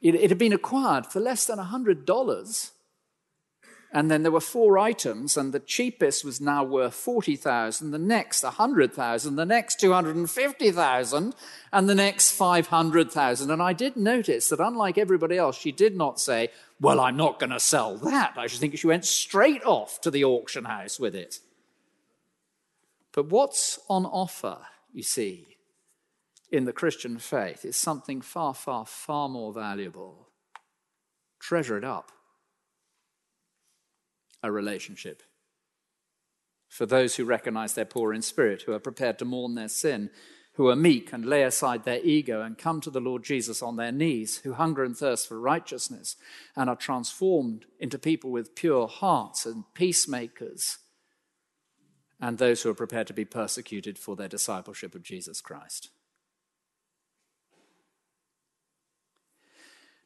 It, 0.00 0.14
it 0.14 0.30
had 0.30 0.38
been 0.38 0.52
acquired 0.52 1.06
for 1.06 1.20
less 1.20 1.46
than 1.46 1.58
$100. 1.58 2.70
And 3.92 4.10
then 4.10 4.22
there 4.22 4.32
were 4.32 4.40
four 4.40 4.78
items, 4.78 5.36
and 5.36 5.54
the 5.54 5.60
cheapest 5.60 6.24
was 6.24 6.40
now 6.40 6.62
worth 6.64 6.92
40,000, 6.92 7.92
the 7.92 7.98
next 7.98 8.42
100,000, 8.42 9.36
the 9.36 9.46
next 9.46 9.80
250,000, 9.80 11.34
and 11.72 11.88
the 11.88 11.94
next 11.94 12.32
500,000. 12.32 13.50
And 13.50 13.62
I 13.62 13.72
did 13.72 13.96
notice 13.96 14.48
that 14.48 14.60
unlike 14.60 14.98
everybody 14.98 15.38
else, 15.38 15.56
she 15.56 15.72
did 15.72 15.96
not 15.96 16.20
say, 16.20 16.50
Well, 16.80 17.00
I'm 17.00 17.16
not 17.16 17.38
going 17.38 17.50
to 17.50 17.60
sell 17.60 17.96
that. 17.98 18.34
I 18.36 18.48
should 18.48 18.60
think 18.60 18.76
she 18.76 18.86
went 18.86 19.06
straight 19.06 19.64
off 19.64 20.00
to 20.02 20.10
the 20.10 20.24
auction 20.24 20.64
house 20.64 21.00
with 21.00 21.14
it. 21.14 21.38
But 23.12 23.30
what's 23.30 23.78
on 23.88 24.04
offer, 24.04 24.58
you 24.92 25.04
see, 25.04 25.55
in 26.50 26.64
the 26.64 26.72
Christian 26.72 27.18
faith 27.18 27.64
is 27.64 27.76
something 27.76 28.20
far, 28.20 28.54
far, 28.54 28.86
far 28.86 29.28
more 29.28 29.52
valuable. 29.52 30.28
Treasure 31.40 31.76
it 31.76 31.84
up 31.84 32.12
a 34.42 34.52
relationship. 34.52 35.22
For 36.68 36.86
those 36.86 37.16
who 37.16 37.24
recognize 37.24 37.74
they're 37.74 37.84
poor 37.84 38.12
in 38.12 38.22
spirit, 38.22 38.62
who 38.62 38.72
are 38.72 38.78
prepared 38.78 39.18
to 39.18 39.24
mourn 39.24 39.54
their 39.54 39.68
sin, 39.68 40.10
who 40.54 40.68
are 40.68 40.76
meek 40.76 41.12
and 41.12 41.26
lay 41.26 41.42
aside 41.42 41.84
their 41.84 42.00
ego 42.02 42.42
and 42.42 42.56
come 42.56 42.80
to 42.80 42.90
the 42.90 43.00
Lord 43.00 43.24
Jesus 43.24 43.62
on 43.62 43.76
their 43.76 43.92
knees, 43.92 44.38
who 44.38 44.54
hunger 44.54 44.84
and 44.84 44.96
thirst 44.96 45.28
for 45.28 45.38
righteousness 45.40 46.16
and 46.54 46.70
are 46.70 46.76
transformed 46.76 47.66
into 47.78 47.98
people 47.98 48.30
with 48.30 48.54
pure 48.54 48.86
hearts 48.88 49.44
and 49.44 49.64
peacemakers, 49.74 50.78
and 52.20 52.38
those 52.38 52.62
who 52.62 52.70
are 52.70 52.74
prepared 52.74 53.06
to 53.08 53.12
be 53.12 53.24
persecuted 53.24 53.98
for 53.98 54.16
their 54.16 54.28
discipleship 54.28 54.94
of 54.94 55.02
Jesus 55.02 55.40
Christ. 55.40 55.90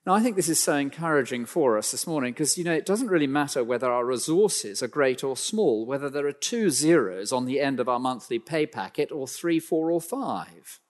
Now, 0.07 0.15
I 0.15 0.23
think 0.23 0.37
this 0.37 0.49
is 0.49 0.59
so 0.59 0.77
encouraging 0.77 1.45
for 1.45 1.77
us 1.77 1.91
this 1.91 2.07
morning 2.07 2.33
because, 2.33 2.57
you 2.57 2.65
know, 2.65 2.73
it 2.73 2.87
doesn't 2.87 3.11
really 3.11 3.27
matter 3.27 3.63
whether 3.63 3.91
our 3.93 4.07
resources 4.07 4.83
are 4.83 4.89
great 4.89 5.23
or 5.23 5.37
small, 5.37 5.85
whether 5.85 6.09
there 6.09 6.27
are 6.27 6.33
two 6.33 6.71
zeros 6.71 7.33
on 7.33 7.45
the 7.45 7.61
end 7.61 7.81
of 7.81 7.89
our 7.89 8.01
monthly 8.01 8.39
pay 8.39 8.65
packet 8.65 9.13
or 9.13 9.29
three, 9.29 9.61
four, 9.61 9.91
or 9.91 10.01
five. 10.01 10.81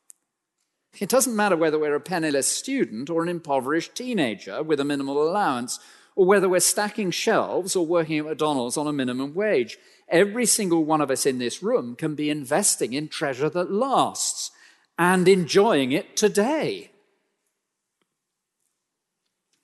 It 1.00 1.08
doesn't 1.08 1.34
matter 1.34 1.56
whether 1.56 1.78
we're 1.78 1.96
a 1.96 2.00
penniless 2.00 2.46
student 2.46 3.10
or 3.10 3.22
an 3.22 3.28
impoverished 3.28 3.96
teenager 3.96 4.62
with 4.62 4.78
a 4.78 4.84
minimal 4.84 5.20
allowance, 5.20 5.80
or 6.14 6.26
whether 6.26 6.48
we're 6.48 6.60
stacking 6.60 7.10
shelves 7.10 7.74
or 7.74 7.86
working 7.86 8.18
at 8.18 8.26
McDonald's 8.26 8.76
on 8.76 8.86
a 8.86 8.92
minimum 8.92 9.34
wage. 9.34 9.76
Every 10.08 10.46
single 10.46 10.84
one 10.84 11.00
of 11.00 11.10
us 11.10 11.26
in 11.26 11.38
this 11.38 11.64
room 11.64 11.96
can 11.96 12.14
be 12.14 12.30
investing 12.30 12.92
in 12.92 13.08
treasure 13.08 13.50
that 13.50 13.72
lasts 13.72 14.52
and 14.96 15.26
enjoying 15.26 15.90
it 15.90 16.16
today 16.16 16.89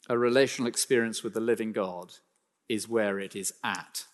a 0.09 0.19
relational 0.19 0.69
experience 0.69 1.23
with 1.23 1.35
the 1.35 1.41
living 1.41 1.73
God 1.73 2.15
is 2.69 2.89
where 2.89 3.19
it 3.19 3.35
is 3.37 3.53
at. 3.63 4.05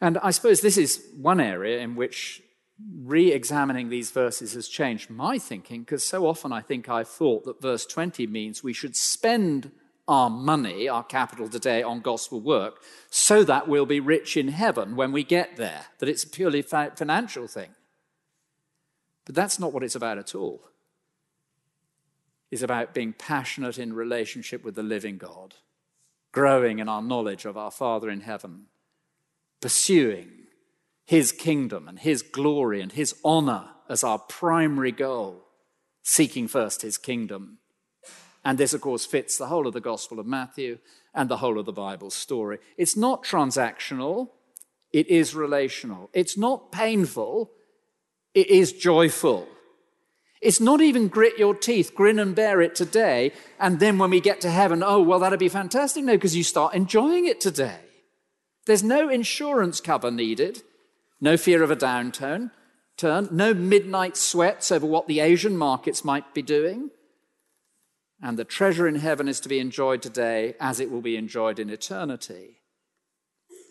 And 0.00 0.18
I 0.18 0.30
suppose 0.30 0.60
this 0.60 0.78
is 0.78 1.04
one 1.16 1.40
area 1.40 1.80
in 1.80 1.94
which 1.94 2.42
re 3.02 3.32
examining 3.32 3.90
these 3.90 4.10
verses 4.10 4.54
has 4.54 4.68
changed 4.68 5.10
my 5.10 5.38
thinking, 5.38 5.80
because 5.80 6.02
so 6.02 6.26
often 6.26 6.52
I 6.52 6.62
think 6.62 6.88
I've 6.88 7.08
thought 7.08 7.44
that 7.44 7.60
verse 7.60 7.84
20 7.84 8.26
means 8.26 8.62
we 8.62 8.72
should 8.72 8.96
spend 8.96 9.70
our 10.08 10.30
money, 10.30 10.88
our 10.88 11.04
capital 11.04 11.48
today, 11.48 11.82
on 11.82 12.00
gospel 12.00 12.40
work 12.40 12.82
so 13.10 13.44
that 13.44 13.68
we'll 13.68 13.86
be 13.86 14.00
rich 14.00 14.36
in 14.36 14.48
heaven 14.48 14.96
when 14.96 15.12
we 15.12 15.22
get 15.22 15.56
there, 15.56 15.86
that 15.98 16.08
it's 16.08 16.24
a 16.24 16.28
purely 16.28 16.62
financial 16.62 17.46
thing. 17.46 17.70
But 19.26 19.34
that's 19.34 19.60
not 19.60 19.72
what 19.72 19.84
it's 19.84 19.94
about 19.94 20.18
at 20.18 20.34
all 20.34 20.62
is 22.50 22.62
about 22.62 22.94
being 22.94 23.12
passionate 23.12 23.78
in 23.78 23.92
relationship 23.92 24.64
with 24.64 24.74
the 24.74 24.82
living 24.82 25.18
God, 25.18 25.54
growing 26.32 26.78
in 26.78 26.88
our 26.88 27.02
knowledge 27.02 27.44
of 27.44 27.56
our 27.56 27.70
Father 27.70 28.10
in 28.10 28.20
heaven, 28.20 28.66
pursuing 29.60 30.30
his 31.04 31.32
kingdom 31.32 31.88
and 31.88 31.98
his 31.98 32.22
glory 32.22 32.80
and 32.80 32.92
his 32.92 33.14
honor 33.24 33.70
as 33.88 34.04
our 34.04 34.18
primary 34.18 34.92
goal, 34.92 35.44
seeking 36.02 36.48
first 36.48 36.82
his 36.82 36.98
kingdom. 36.98 37.58
And 38.44 38.58
this, 38.58 38.72
of 38.72 38.80
course, 38.80 39.04
fits 39.04 39.36
the 39.36 39.48
whole 39.48 39.66
of 39.66 39.72
the 39.72 39.80
Gospel 39.80 40.18
of 40.18 40.26
Matthew 40.26 40.78
and 41.14 41.28
the 41.28 41.38
whole 41.38 41.58
of 41.58 41.66
the 41.66 41.72
Bible 41.72 42.10
story. 42.10 42.58
It's 42.76 42.96
not 42.96 43.24
transactional, 43.24 44.30
it 44.92 45.08
is 45.08 45.34
relational. 45.34 46.10
It's 46.12 46.36
not 46.36 46.72
painful, 46.72 47.50
it 48.34 48.48
is 48.48 48.72
joyful. 48.72 49.48
It's 50.40 50.60
not 50.60 50.80
even 50.80 51.08
grit 51.08 51.38
your 51.38 51.54
teeth, 51.54 51.94
grin 51.94 52.18
and 52.18 52.34
bear 52.34 52.62
it 52.62 52.74
today, 52.74 53.32
and 53.58 53.78
then 53.78 53.98
when 53.98 54.10
we 54.10 54.20
get 54.20 54.40
to 54.40 54.50
heaven, 54.50 54.82
oh, 54.82 55.02
well, 55.02 55.18
that'd 55.18 55.38
be 55.38 55.50
fantastic. 55.50 56.02
No, 56.02 56.14
because 56.14 56.34
you 56.34 56.42
start 56.42 56.74
enjoying 56.74 57.26
it 57.26 57.40
today. 57.40 57.80
There's 58.64 58.82
no 58.82 59.10
insurance 59.10 59.80
cover 59.80 60.10
needed, 60.10 60.62
no 61.20 61.36
fear 61.36 61.62
of 61.62 61.70
a 61.70 61.76
downturn, 61.76 62.50
turn, 62.96 63.28
no 63.30 63.52
midnight 63.52 64.16
sweats 64.16 64.72
over 64.72 64.86
what 64.86 65.08
the 65.08 65.20
Asian 65.20 65.56
markets 65.56 66.04
might 66.04 66.32
be 66.32 66.42
doing. 66.42 66.90
And 68.22 68.38
the 68.38 68.44
treasure 68.44 68.86
in 68.86 68.96
heaven 68.96 69.28
is 69.28 69.40
to 69.40 69.48
be 69.48 69.58
enjoyed 69.58 70.02
today 70.02 70.54
as 70.60 70.80
it 70.80 70.90
will 70.90 71.00
be 71.00 71.16
enjoyed 71.16 71.58
in 71.58 71.70
eternity. 71.70 72.58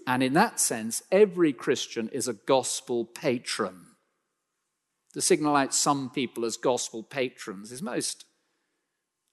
And 0.07 0.23
in 0.23 0.33
that 0.33 0.59
sense, 0.59 1.03
every 1.11 1.53
Christian 1.53 2.09
is 2.09 2.27
a 2.27 2.33
gospel 2.33 3.05
patron. 3.05 3.88
To 5.13 5.21
signal 5.21 5.55
out 5.55 5.73
some 5.73 6.09
people 6.09 6.45
as 6.45 6.57
gospel 6.57 7.03
patrons 7.03 7.71
is 7.71 7.81
most 7.81 8.25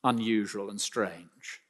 unusual 0.02 0.70
and 0.70 0.80
strange. 0.80 1.60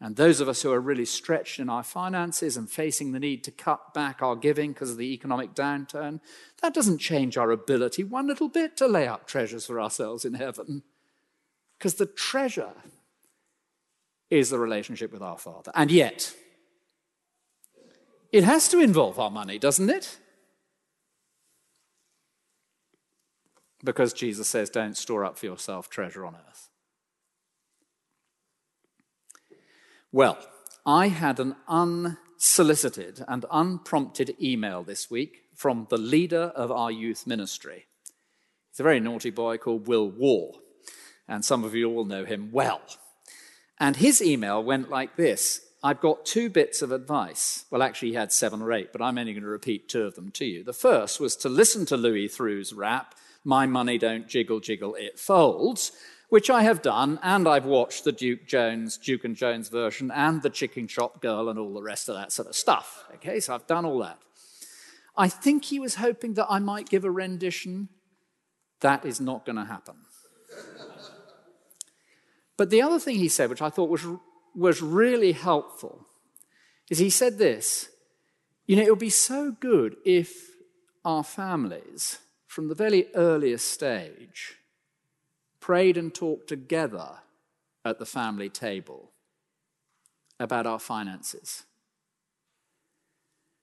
And 0.00 0.14
those 0.14 0.40
of 0.40 0.48
us 0.48 0.62
who 0.62 0.70
are 0.70 0.80
really 0.80 1.04
stretched 1.04 1.58
in 1.58 1.68
our 1.68 1.82
finances 1.82 2.56
and 2.56 2.70
facing 2.70 3.10
the 3.10 3.18
need 3.18 3.42
to 3.44 3.50
cut 3.50 3.92
back 3.94 4.22
our 4.22 4.36
giving 4.36 4.72
because 4.72 4.92
of 4.92 4.96
the 4.96 5.12
economic 5.12 5.54
downturn, 5.54 6.20
that 6.62 6.72
doesn't 6.72 6.98
change 6.98 7.36
our 7.36 7.50
ability 7.50 8.04
one 8.04 8.28
little 8.28 8.48
bit 8.48 8.76
to 8.76 8.86
lay 8.86 9.08
up 9.08 9.26
treasures 9.26 9.66
for 9.66 9.80
ourselves 9.80 10.24
in 10.24 10.34
heaven. 10.34 10.84
Because 11.76 11.94
the 11.94 12.06
treasure 12.06 12.74
is 14.30 14.50
the 14.50 14.58
relationship 14.58 15.12
with 15.12 15.22
our 15.22 15.38
Father. 15.38 15.72
And 15.74 15.90
yet, 15.90 16.32
it 18.30 18.44
has 18.44 18.68
to 18.68 18.78
involve 18.78 19.18
our 19.18 19.30
money, 19.30 19.58
doesn't 19.58 19.90
it? 19.90 20.18
Because 23.84 24.12
Jesus 24.12 24.48
says, 24.48 24.70
don't 24.70 24.96
store 24.96 25.24
up 25.24 25.38
for 25.38 25.46
yourself 25.46 25.88
treasure 25.88 26.26
on 26.26 26.34
earth. 26.34 26.68
Well, 30.10 30.38
I 30.86 31.08
had 31.08 31.38
an 31.38 31.54
unsolicited 31.68 33.22
and 33.28 33.44
unprompted 33.50 34.34
email 34.40 34.82
this 34.82 35.10
week 35.10 35.42
from 35.54 35.86
the 35.90 35.98
leader 35.98 36.52
of 36.56 36.72
our 36.72 36.90
youth 36.90 37.26
ministry. 37.26 37.86
He's 38.70 38.80
a 38.80 38.84
very 38.84 39.00
naughty 39.00 39.30
boy 39.30 39.58
called 39.58 39.86
Will 39.86 40.08
War, 40.08 40.54
and 41.28 41.44
some 41.44 41.62
of 41.62 41.74
you 41.74 41.90
all 41.90 42.04
know 42.04 42.24
him 42.24 42.50
well. 42.52 42.80
And 43.78 43.96
his 43.96 44.22
email 44.22 44.62
went 44.62 44.88
like 44.88 45.16
this 45.16 45.60
I've 45.82 46.00
got 46.00 46.24
two 46.24 46.50
bits 46.50 46.82
of 46.82 46.90
advice. 46.90 47.64
Well, 47.70 47.82
actually, 47.82 48.08
he 48.08 48.14
had 48.14 48.32
seven 48.32 48.62
or 48.62 48.72
eight, 48.72 48.92
but 48.92 49.02
I'm 49.02 49.18
only 49.18 49.32
going 49.32 49.44
to 49.44 49.48
repeat 49.48 49.88
two 49.88 50.02
of 50.02 50.14
them 50.14 50.30
to 50.32 50.44
you. 50.44 50.64
The 50.64 50.72
first 50.72 51.20
was 51.20 51.36
to 51.36 51.48
listen 51.48 51.86
to 51.86 51.96
Louis 51.96 52.28
Theroux's 52.28 52.72
rap 52.72 53.14
my 53.48 53.64
money 53.64 53.96
don't 53.96 54.28
jiggle, 54.28 54.60
jiggle, 54.60 54.94
it 54.94 55.18
folds, 55.18 55.92
which 56.28 56.50
I 56.50 56.64
have 56.64 56.82
done, 56.82 57.18
and 57.22 57.48
I've 57.48 57.64
watched 57.64 58.04
the 58.04 58.12
Duke 58.12 58.46
Jones, 58.46 58.98
Duke 58.98 59.24
and 59.24 59.34
Jones 59.34 59.70
version, 59.70 60.10
and 60.10 60.42
the 60.42 60.50
Chicken 60.50 60.86
Shop 60.86 61.22
Girl, 61.22 61.48
and 61.48 61.58
all 61.58 61.72
the 61.72 61.82
rest 61.82 62.10
of 62.10 62.14
that 62.14 62.30
sort 62.30 62.48
of 62.48 62.54
stuff. 62.54 63.06
Okay, 63.14 63.40
so 63.40 63.54
I've 63.54 63.66
done 63.66 63.86
all 63.86 64.00
that. 64.00 64.18
I 65.16 65.28
think 65.30 65.64
he 65.64 65.80
was 65.80 65.94
hoping 65.94 66.34
that 66.34 66.46
I 66.50 66.58
might 66.58 66.90
give 66.90 67.06
a 67.06 67.10
rendition. 67.10 67.88
That 68.80 69.06
is 69.06 69.18
not 69.18 69.46
going 69.46 69.56
to 69.56 69.64
happen. 69.64 69.96
but 72.58 72.68
the 72.68 72.82
other 72.82 72.98
thing 72.98 73.16
he 73.16 73.30
said, 73.30 73.48
which 73.48 73.62
I 73.62 73.70
thought 73.70 73.88
was, 73.88 74.06
was 74.54 74.82
really 74.82 75.32
helpful, 75.32 76.06
is 76.90 76.98
he 76.98 77.08
said 77.08 77.38
this 77.38 77.88
You 78.66 78.76
know, 78.76 78.82
it 78.82 78.90
would 78.90 78.98
be 78.98 79.08
so 79.08 79.52
good 79.52 79.96
if 80.04 80.50
our 81.02 81.24
families 81.24 82.18
from 82.48 82.68
the 82.68 82.74
very 82.74 83.14
earliest 83.14 83.68
stage, 83.68 84.56
prayed 85.60 85.96
and 85.98 86.12
talked 86.14 86.48
together 86.48 87.18
at 87.84 87.98
the 87.98 88.06
family 88.06 88.48
table 88.48 89.12
about 90.40 90.66
our 90.66 90.78
finances. 90.78 91.64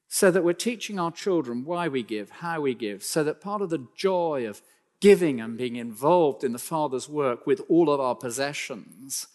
So 0.08 0.30
that 0.30 0.43
we're 0.43 0.54
teaching 0.54 1.00
our 1.00 1.12
children 1.12 1.65
why 1.65 1.88
we 1.88 2.04
give, 2.04 2.30
how 2.30 2.62
we 2.62 2.76
give, 2.76 3.04
so 3.04 3.24
that 3.24 3.41
part 3.41 3.62
of 3.62 3.71
the 3.71 3.88
joy 3.98 4.48
of 4.48 4.62
giving 5.02 5.41
and 5.41 5.58
being 5.58 5.76
involved 5.76 6.43
in 6.43 6.54
the 6.54 6.60
Father's 6.60 7.10
work 7.10 7.48
with 7.48 7.62
all 7.67 7.89
of 7.89 8.00
our 8.00 8.15
possessions 8.15 9.28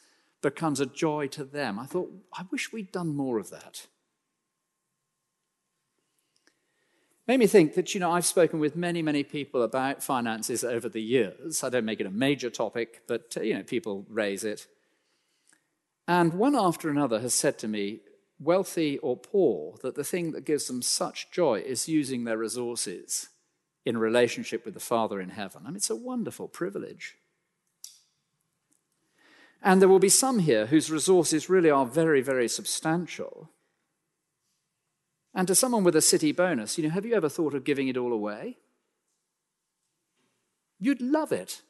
becomes 0.42 0.80
a 0.80 0.86
joy 0.86 1.26
to 1.26 1.44
them. 1.44 1.78
I 1.78 1.86
thought, 1.86 2.10
I 2.32 2.44
wish 2.52 2.72
we'd 2.72 2.92
done 2.92 3.14
more 3.14 3.38
of 3.38 3.50
that. 3.50 3.88
Made 7.30 7.38
me 7.38 7.46
think 7.46 7.74
that, 7.74 7.94
you 7.94 8.00
know, 8.00 8.10
I've 8.10 8.26
spoken 8.26 8.58
with 8.58 8.74
many, 8.74 9.02
many 9.02 9.22
people 9.22 9.62
about 9.62 10.02
finances 10.02 10.64
over 10.64 10.88
the 10.88 11.00
years. 11.00 11.62
I 11.62 11.68
don't 11.68 11.84
make 11.84 12.00
it 12.00 12.06
a 12.06 12.10
major 12.10 12.50
topic, 12.50 13.02
but, 13.06 13.36
uh, 13.36 13.42
you 13.42 13.54
know, 13.54 13.62
people 13.62 14.04
raise 14.08 14.42
it. 14.42 14.66
And 16.08 16.34
one 16.34 16.56
after 16.56 16.90
another 16.90 17.20
has 17.20 17.32
said 17.32 17.56
to 17.60 17.68
me, 17.68 18.00
wealthy 18.40 18.98
or 18.98 19.16
poor, 19.16 19.76
that 19.84 19.94
the 19.94 20.02
thing 20.02 20.32
that 20.32 20.44
gives 20.44 20.66
them 20.66 20.82
such 20.82 21.30
joy 21.30 21.62
is 21.64 21.88
using 21.88 22.24
their 22.24 22.36
resources 22.36 23.28
in 23.86 23.96
relationship 23.96 24.64
with 24.64 24.74
the 24.74 24.80
Father 24.80 25.20
in 25.20 25.28
heaven. 25.28 25.62
I 25.64 25.68
mean, 25.68 25.76
it's 25.76 25.88
a 25.88 25.94
wonderful 25.94 26.48
privilege. 26.48 27.14
And 29.62 29.80
there 29.80 29.88
will 29.88 30.00
be 30.00 30.08
some 30.08 30.40
here 30.40 30.66
whose 30.66 30.90
resources 30.90 31.48
really 31.48 31.70
are 31.70 31.86
very, 31.86 32.22
very 32.22 32.48
substantial. 32.48 33.50
And 35.34 35.46
to 35.48 35.54
someone 35.54 35.84
with 35.84 35.96
a 35.96 36.00
city 36.00 36.32
bonus, 36.32 36.76
you 36.76 36.84
know, 36.84 36.90
have 36.90 37.06
you 37.06 37.14
ever 37.14 37.28
thought 37.28 37.54
of 37.54 37.64
giving 37.64 37.88
it 37.88 37.96
all 37.96 38.12
away? 38.12 38.58
You'd 40.80 41.00
love 41.00 41.30
it. 41.30 41.62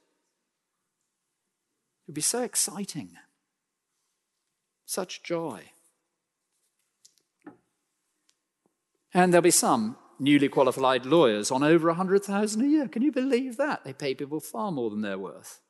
It 2.03 2.09
would 2.09 2.15
be 2.15 2.21
so 2.21 2.43
exciting. 2.43 3.11
Such 4.87 5.23
joy. 5.23 5.73
And 9.13 9.33
there'll 9.33 9.43
be 9.43 9.51
some 9.51 9.97
newly 10.19 10.49
qualified 10.49 11.07
lawyers 11.07 11.51
on 11.51 11.63
over 11.63 11.89
100,000 11.89 12.63
a 12.63 12.67
year. 12.67 12.89
Can 12.89 13.03
you 13.03 13.11
believe 13.11 13.57
that? 13.57 13.85
They 13.85 13.93
pay 13.93 14.15
people 14.15 14.41
far 14.41 14.71
more 14.71 14.91
than 14.91 15.01
they're 15.01 15.19
worth. 15.19 15.61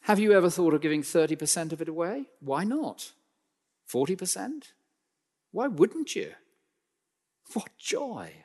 Have 0.00 0.18
you 0.20 0.32
ever 0.32 0.50
thought 0.50 0.74
of 0.74 0.80
giving 0.80 1.02
30% 1.02 1.72
of 1.72 1.82
it 1.82 1.88
away? 1.88 2.26
Why 2.40 2.64
not? 2.64 3.12
40%? 3.92 4.72
Why 5.52 5.68
wouldn't 5.68 6.14
you? 6.14 6.32
What 7.52 7.70
joy! 7.78 8.44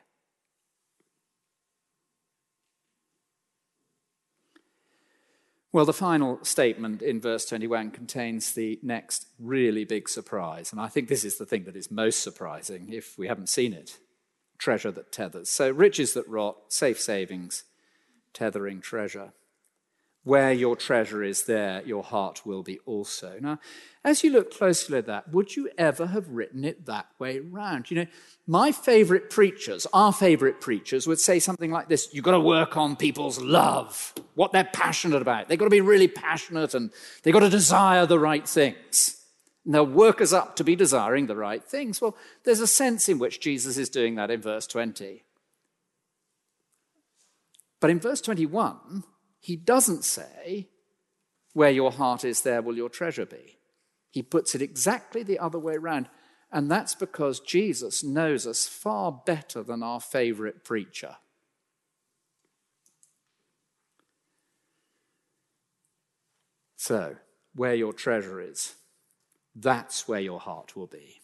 Well, 5.72 5.86
the 5.86 5.94
final 5.94 6.38
statement 6.42 7.00
in 7.00 7.18
verse 7.18 7.46
21 7.46 7.92
contains 7.92 8.52
the 8.52 8.78
next 8.82 9.26
really 9.38 9.86
big 9.86 10.06
surprise. 10.06 10.70
And 10.70 10.78
I 10.78 10.88
think 10.88 11.08
this 11.08 11.24
is 11.24 11.38
the 11.38 11.46
thing 11.46 11.64
that 11.64 11.76
is 11.76 11.90
most 11.90 12.22
surprising 12.22 12.92
if 12.92 13.16
we 13.16 13.26
haven't 13.26 13.48
seen 13.48 13.72
it 13.72 13.98
treasure 14.58 14.92
that 14.92 15.10
tethers. 15.10 15.48
So, 15.48 15.70
riches 15.70 16.14
that 16.14 16.28
rot, 16.28 16.56
safe 16.68 17.00
savings, 17.00 17.64
tethering 18.32 18.80
treasure. 18.80 19.32
Where 20.24 20.52
your 20.52 20.76
treasure 20.76 21.24
is, 21.24 21.44
there 21.44 21.82
your 21.84 22.04
heart 22.04 22.46
will 22.46 22.62
be 22.62 22.78
also. 22.86 23.38
Now, 23.40 23.58
as 24.04 24.22
you 24.22 24.30
look 24.30 24.52
closely 24.52 24.98
at 24.98 25.06
that, 25.06 25.32
would 25.32 25.56
you 25.56 25.68
ever 25.76 26.06
have 26.06 26.28
written 26.28 26.64
it 26.64 26.86
that 26.86 27.06
way 27.18 27.40
round? 27.40 27.90
You 27.90 27.96
know, 27.96 28.06
my 28.46 28.70
favorite 28.70 29.30
preachers, 29.30 29.84
our 29.92 30.12
favorite 30.12 30.60
preachers, 30.60 31.08
would 31.08 31.18
say 31.18 31.40
something 31.40 31.72
like 31.72 31.88
this 31.88 32.08
You've 32.12 32.24
got 32.24 32.32
to 32.32 32.40
work 32.40 32.76
on 32.76 32.94
people's 32.94 33.40
love, 33.40 34.14
what 34.34 34.52
they're 34.52 34.68
passionate 34.72 35.22
about. 35.22 35.48
They've 35.48 35.58
got 35.58 35.66
to 35.66 35.70
be 35.70 35.80
really 35.80 36.08
passionate 36.08 36.74
and 36.74 36.90
they've 37.22 37.34
got 37.34 37.40
to 37.40 37.50
desire 37.50 38.06
the 38.06 38.20
right 38.20 38.46
things. 38.48 39.18
And 39.64 39.74
they'll 39.74 39.86
work 39.86 40.20
us 40.20 40.32
up 40.32 40.56
to 40.56 40.64
be 40.64 40.76
desiring 40.76 41.26
the 41.26 41.36
right 41.36 41.62
things. 41.62 42.00
Well, 42.00 42.16
there's 42.44 42.60
a 42.60 42.66
sense 42.66 43.08
in 43.08 43.18
which 43.18 43.40
Jesus 43.40 43.76
is 43.76 43.88
doing 43.88 44.16
that 44.16 44.30
in 44.30 44.40
verse 44.40 44.66
20. 44.66 45.24
But 47.80 47.90
in 47.90 47.98
verse 47.98 48.20
21, 48.20 49.04
he 49.42 49.56
doesn't 49.56 50.04
say, 50.04 50.68
Where 51.52 51.70
your 51.70 51.90
heart 51.90 52.24
is, 52.24 52.40
there 52.40 52.62
will 52.62 52.76
your 52.76 52.88
treasure 52.88 53.26
be. 53.26 53.58
He 54.08 54.22
puts 54.22 54.54
it 54.54 54.62
exactly 54.62 55.24
the 55.24 55.40
other 55.40 55.58
way 55.58 55.74
around. 55.74 56.08
And 56.52 56.70
that's 56.70 56.94
because 56.94 57.40
Jesus 57.40 58.04
knows 58.04 58.46
us 58.46 58.68
far 58.68 59.10
better 59.10 59.62
than 59.62 59.82
our 59.82 60.00
favorite 60.00 60.64
preacher. 60.64 61.16
So, 66.76 67.16
where 67.54 67.74
your 67.74 67.92
treasure 67.92 68.40
is, 68.40 68.74
that's 69.56 70.06
where 70.06 70.20
your 70.20 70.40
heart 70.40 70.76
will 70.76 70.86
be. 70.86 71.20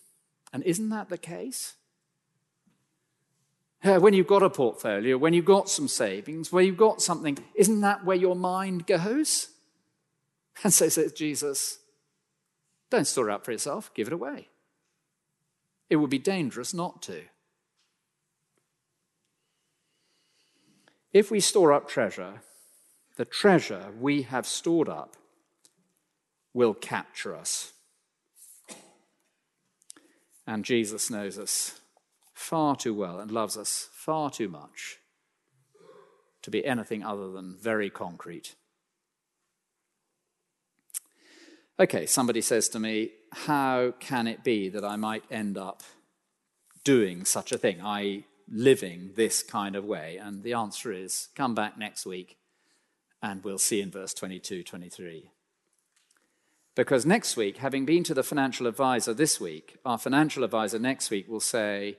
And 0.52 0.62
isn't 0.64 0.88
that 0.88 1.08
the 1.08 1.18
case? 1.18 1.74
When 3.82 4.12
you've 4.12 4.26
got 4.26 4.42
a 4.42 4.50
portfolio, 4.50 5.16
when 5.16 5.34
you've 5.34 5.44
got 5.44 5.68
some 5.68 5.86
savings, 5.86 6.52
where 6.52 6.64
you've 6.64 6.76
got 6.76 7.00
something, 7.00 7.38
isn't 7.54 7.80
that 7.82 8.04
where 8.04 8.16
your 8.16 8.36
mind 8.36 8.86
goes? 8.86 9.48
And 10.64 10.74
so 10.74 10.88
says 10.88 11.12
Jesus, 11.12 11.78
don't 12.90 13.06
store 13.06 13.30
it 13.30 13.32
up 13.32 13.44
for 13.44 13.52
yourself, 13.52 13.94
give 13.94 14.08
it 14.08 14.12
away. 14.12 14.48
It 15.88 15.94
would 15.94 16.10
be 16.10 16.18
dangerous 16.18 16.74
not 16.74 17.00
to. 17.02 17.22
If 21.12 21.30
we 21.30 21.38
store 21.38 21.72
up 21.72 21.88
treasure, 21.88 22.42
the 23.16 23.24
treasure 23.24 23.92
we 24.00 24.22
have 24.22 24.48
stored 24.48 24.88
up 24.88 25.16
will 26.52 26.74
capture 26.74 27.36
us. 27.36 27.72
And 30.44 30.64
Jesus 30.64 31.08
knows 31.08 31.38
us 31.38 31.80
far 32.38 32.76
too 32.76 32.94
well 32.94 33.18
and 33.18 33.32
loves 33.32 33.56
us 33.56 33.88
far 33.92 34.30
too 34.30 34.48
much 34.48 34.98
to 36.40 36.50
be 36.50 36.64
anything 36.64 37.02
other 37.02 37.30
than 37.32 37.56
very 37.60 37.90
concrete. 37.90 38.54
Okay, 41.80 42.06
somebody 42.06 42.40
says 42.40 42.68
to 42.70 42.78
me, 42.78 43.10
How 43.32 43.92
can 43.98 44.28
it 44.28 44.44
be 44.44 44.68
that 44.68 44.84
I 44.84 44.94
might 44.96 45.24
end 45.30 45.58
up 45.58 45.82
doing 46.84 47.24
such 47.24 47.50
a 47.50 47.58
thing, 47.58 47.80
i.e., 47.80 48.24
living 48.48 49.10
this 49.16 49.42
kind 49.42 49.74
of 49.74 49.84
way? 49.84 50.16
And 50.16 50.44
the 50.44 50.54
answer 50.54 50.92
is 50.92 51.28
come 51.34 51.56
back 51.56 51.76
next 51.76 52.06
week 52.06 52.38
and 53.20 53.42
we'll 53.42 53.58
see 53.58 53.80
in 53.80 53.90
verse 53.90 54.14
22 54.14 54.62
23. 54.62 55.32
Because 56.76 57.04
next 57.04 57.36
week, 57.36 57.56
having 57.56 57.84
been 57.84 58.04
to 58.04 58.14
the 58.14 58.22
financial 58.22 58.68
advisor 58.68 59.12
this 59.12 59.40
week, 59.40 59.76
our 59.84 59.98
financial 59.98 60.44
advisor 60.44 60.78
next 60.78 61.10
week 61.10 61.28
will 61.28 61.40
say, 61.40 61.98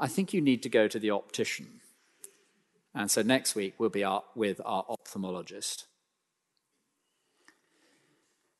I 0.00 0.08
think 0.08 0.32
you 0.32 0.40
need 0.40 0.62
to 0.62 0.70
go 0.70 0.88
to 0.88 0.98
the 0.98 1.10
optician. 1.10 1.80
And 2.94 3.10
so 3.10 3.20
next 3.20 3.54
week 3.54 3.74
we'll 3.78 3.90
be 3.90 4.06
with 4.34 4.60
our 4.64 4.84
ophthalmologist. 4.86 5.84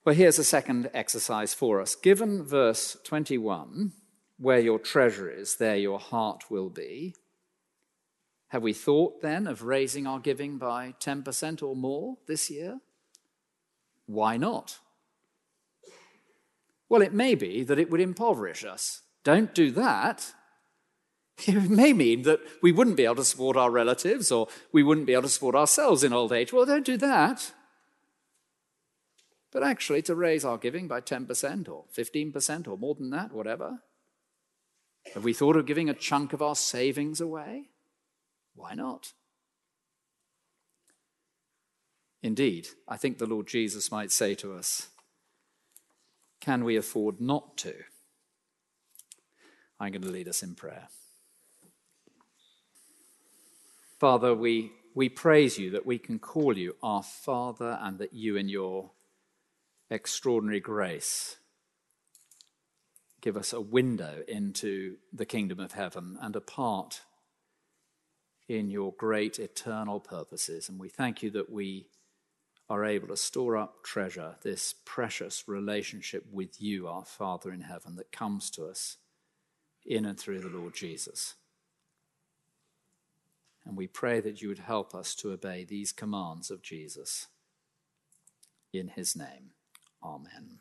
Well, 0.05 0.15
here's 0.15 0.39
a 0.39 0.45
second 0.45 0.91
exercise 0.93 1.55
for 1.55 1.81
us. 1.81 1.95
Given 1.95 2.45
verse 2.45 2.99
21, 3.05 3.93
where 4.39 4.61
your 4.61 4.79
treasure 4.79 5.31
is, 5.31 5.57
there 5.57 5.77
your 5.77 5.99
heart 5.99 6.51
will 6.51 6.69
be. 6.69 7.15
Have 8.49 8.63
we 8.63 8.73
thought 8.73 9.23
then 9.23 9.47
of 9.47 9.63
raising 9.63 10.07
our 10.07 10.19
giving 10.19 10.59
by 10.59 10.95
10% 11.01 11.63
or 11.63 11.75
more 11.75 12.19
this 12.27 12.51
year? 12.51 12.81
Why 14.07 14.37
not? 14.37 14.79
Well, 16.89 17.03
it 17.03 17.15
may 17.15 17.35
be 17.35 17.63
that 17.63 17.79
it 17.79 17.91
would 17.91 18.01
impoverish 18.01 18.65
us. 18.65 19.03
Don't 19.23 19.55
do 19.55 19.71
that. 19.73 20.33
It 21.47 21.71
may 21.71 21.93
mean 21.93 22.23
that 22.23 22.41
we 22.63 22.73
wouldn't 22.73 22.97
be 22.97 23.05
able 23.05 23.17
to 23.17 23.25
support 23.25 23.57
our 23.57 23.71
relatives 23.71 24.31
or 24.31 24.49
we 24.73 24.83
wouldn't 24.83 25.07
be 25.07 25.15
able 25.15 25.23
to 25.23 25.29
support 25.29 25.55
ourselves 25.55 26.05
in 26.05 26.13
old 26.13 26.33
age. 26.33 26.53
Well, 26.53 26.67
don't 26.67 26.85
do 26.85 26.97
that 26.99 27.53
but 29.53 29.63
actually 29.63 30.03
to 30.03 30.15
raise 30.15 30.45
our 30.45 30.59
giving 30.59 30.87
by 30.87 31.01
10% 31.01 31.69
or 31.69 31.85
15% 31.97 32.69
or 32.69 32.79
more 32.79 32.95
than 32.95 33.11
that, 33.11 33.33
whatever. 33.33 33.81
Have 35.15 35.25
we 35.25 35.33
thought 35.33 35.57
of 35.57 35.67
giving 35.67 35.89
a 35.89 35.95
chunk 35.95 36.33
of 36.33 36.43
our 36.43 36.55
savings 36.55 37.21
away? 37.21 37.71
Why 38.55 38.75
not? 38.75 39.13
Indeed, 42.23 42.69
I 42.87 42.97
think 42.97 43.19
the 43.19 43.27
Lord 43.27 43.47
Jesus 43.47 43.91
might 43.91 44.13
say 44.13 44.35
to 44.37 44.55
us, 44.55 44.89
Can 46.41 46.65
we 46.65 46.77
afford 46.77 47.21
not 47.21 47.57
to? 47.59 47.75
I'm 49.81 49.93
going 49.93 50.03
to 50.03 50.11
lead 50.11 50.29
us 50.29 50.43
in 50.43 50.55
prayer. 50.55 50.89
Father, 54.01 54.35
we, 54.35 54.73
we 54.95 55.11
praise 55.11 55.59
you 55.59 55.71
that 55.73 55.85
we 55.85 55.99
can 55.99 56.19
call 56.19 56.57
you 56.57 56.75
our 56.83 57.03
Father 57.03 57.79
and 57.83 57.99
that 57.99 58.15
you, 58.15 58.35
in 58.35 58.49
your 58.49 58.93
extraordinary 59.91 60.59
grace 60.61 61.37
give 63.21 63.37
us 63.37 63.53
a 63.53 63.61
window 63.61 64.23
into 64.27 64.97
the 65.13 65.27
kingdom 65.27 65.61
of 65.61 65.73
heaven 65.73 66.17
and 66.23 66.35
a 66.35 66.41
part 66.41 67.03
in 68.49 68.71
your 68.71 68.95
great 68.95 69.39
eternal 69.39 70.01
purposes. 70.01 70.71
And 70.71 70.81
we 70.81 70.89
thank 70.89 71.23
you 71.23 71.31
that 71.33 71.51
we 71.51 71.87
are 72.69 72.85
able 72.85 73.09
to 73.09 73.19
store 73.19 73.57
up 73.57 73.85
treasure, 73.85 74.37
this 74.43 74.75
precious 74.87 75.45
relationship 75.47 76.25
with 76.33 76.63
you, 76.63 76.89
our 76.89 77.05
Father 77.05 77.53
in 77.53 77.61
heaven, 77.61 77.97
that 77.97 78.13
comes 78.13 78.51
to 78.53 78.65
us 78.65 78.97
in 79.85 80.07
and 80.07 80.19
through 80.19 80.41
the 80.41 80.49
Lord 80.49 80.75
Jesus. 80.75 81.35
And 83.65 83.77
we 83.77 83.87
pray 83.87 84.21
that 84.21 84.41
you 84.41 84.49
would 84.49 84.59
help 84.59 84.95
us 84.95 85.15
to 85.17 85.33
obey 85.33 85.65
these 85.65 85.93
commands 85.93 86.51
of 86.51 86.63
Jesus 86.63 87.29
in 88.73 88.89
his 88.89 89.15
name. 89.15 89.51
Amen. 90.03 90.59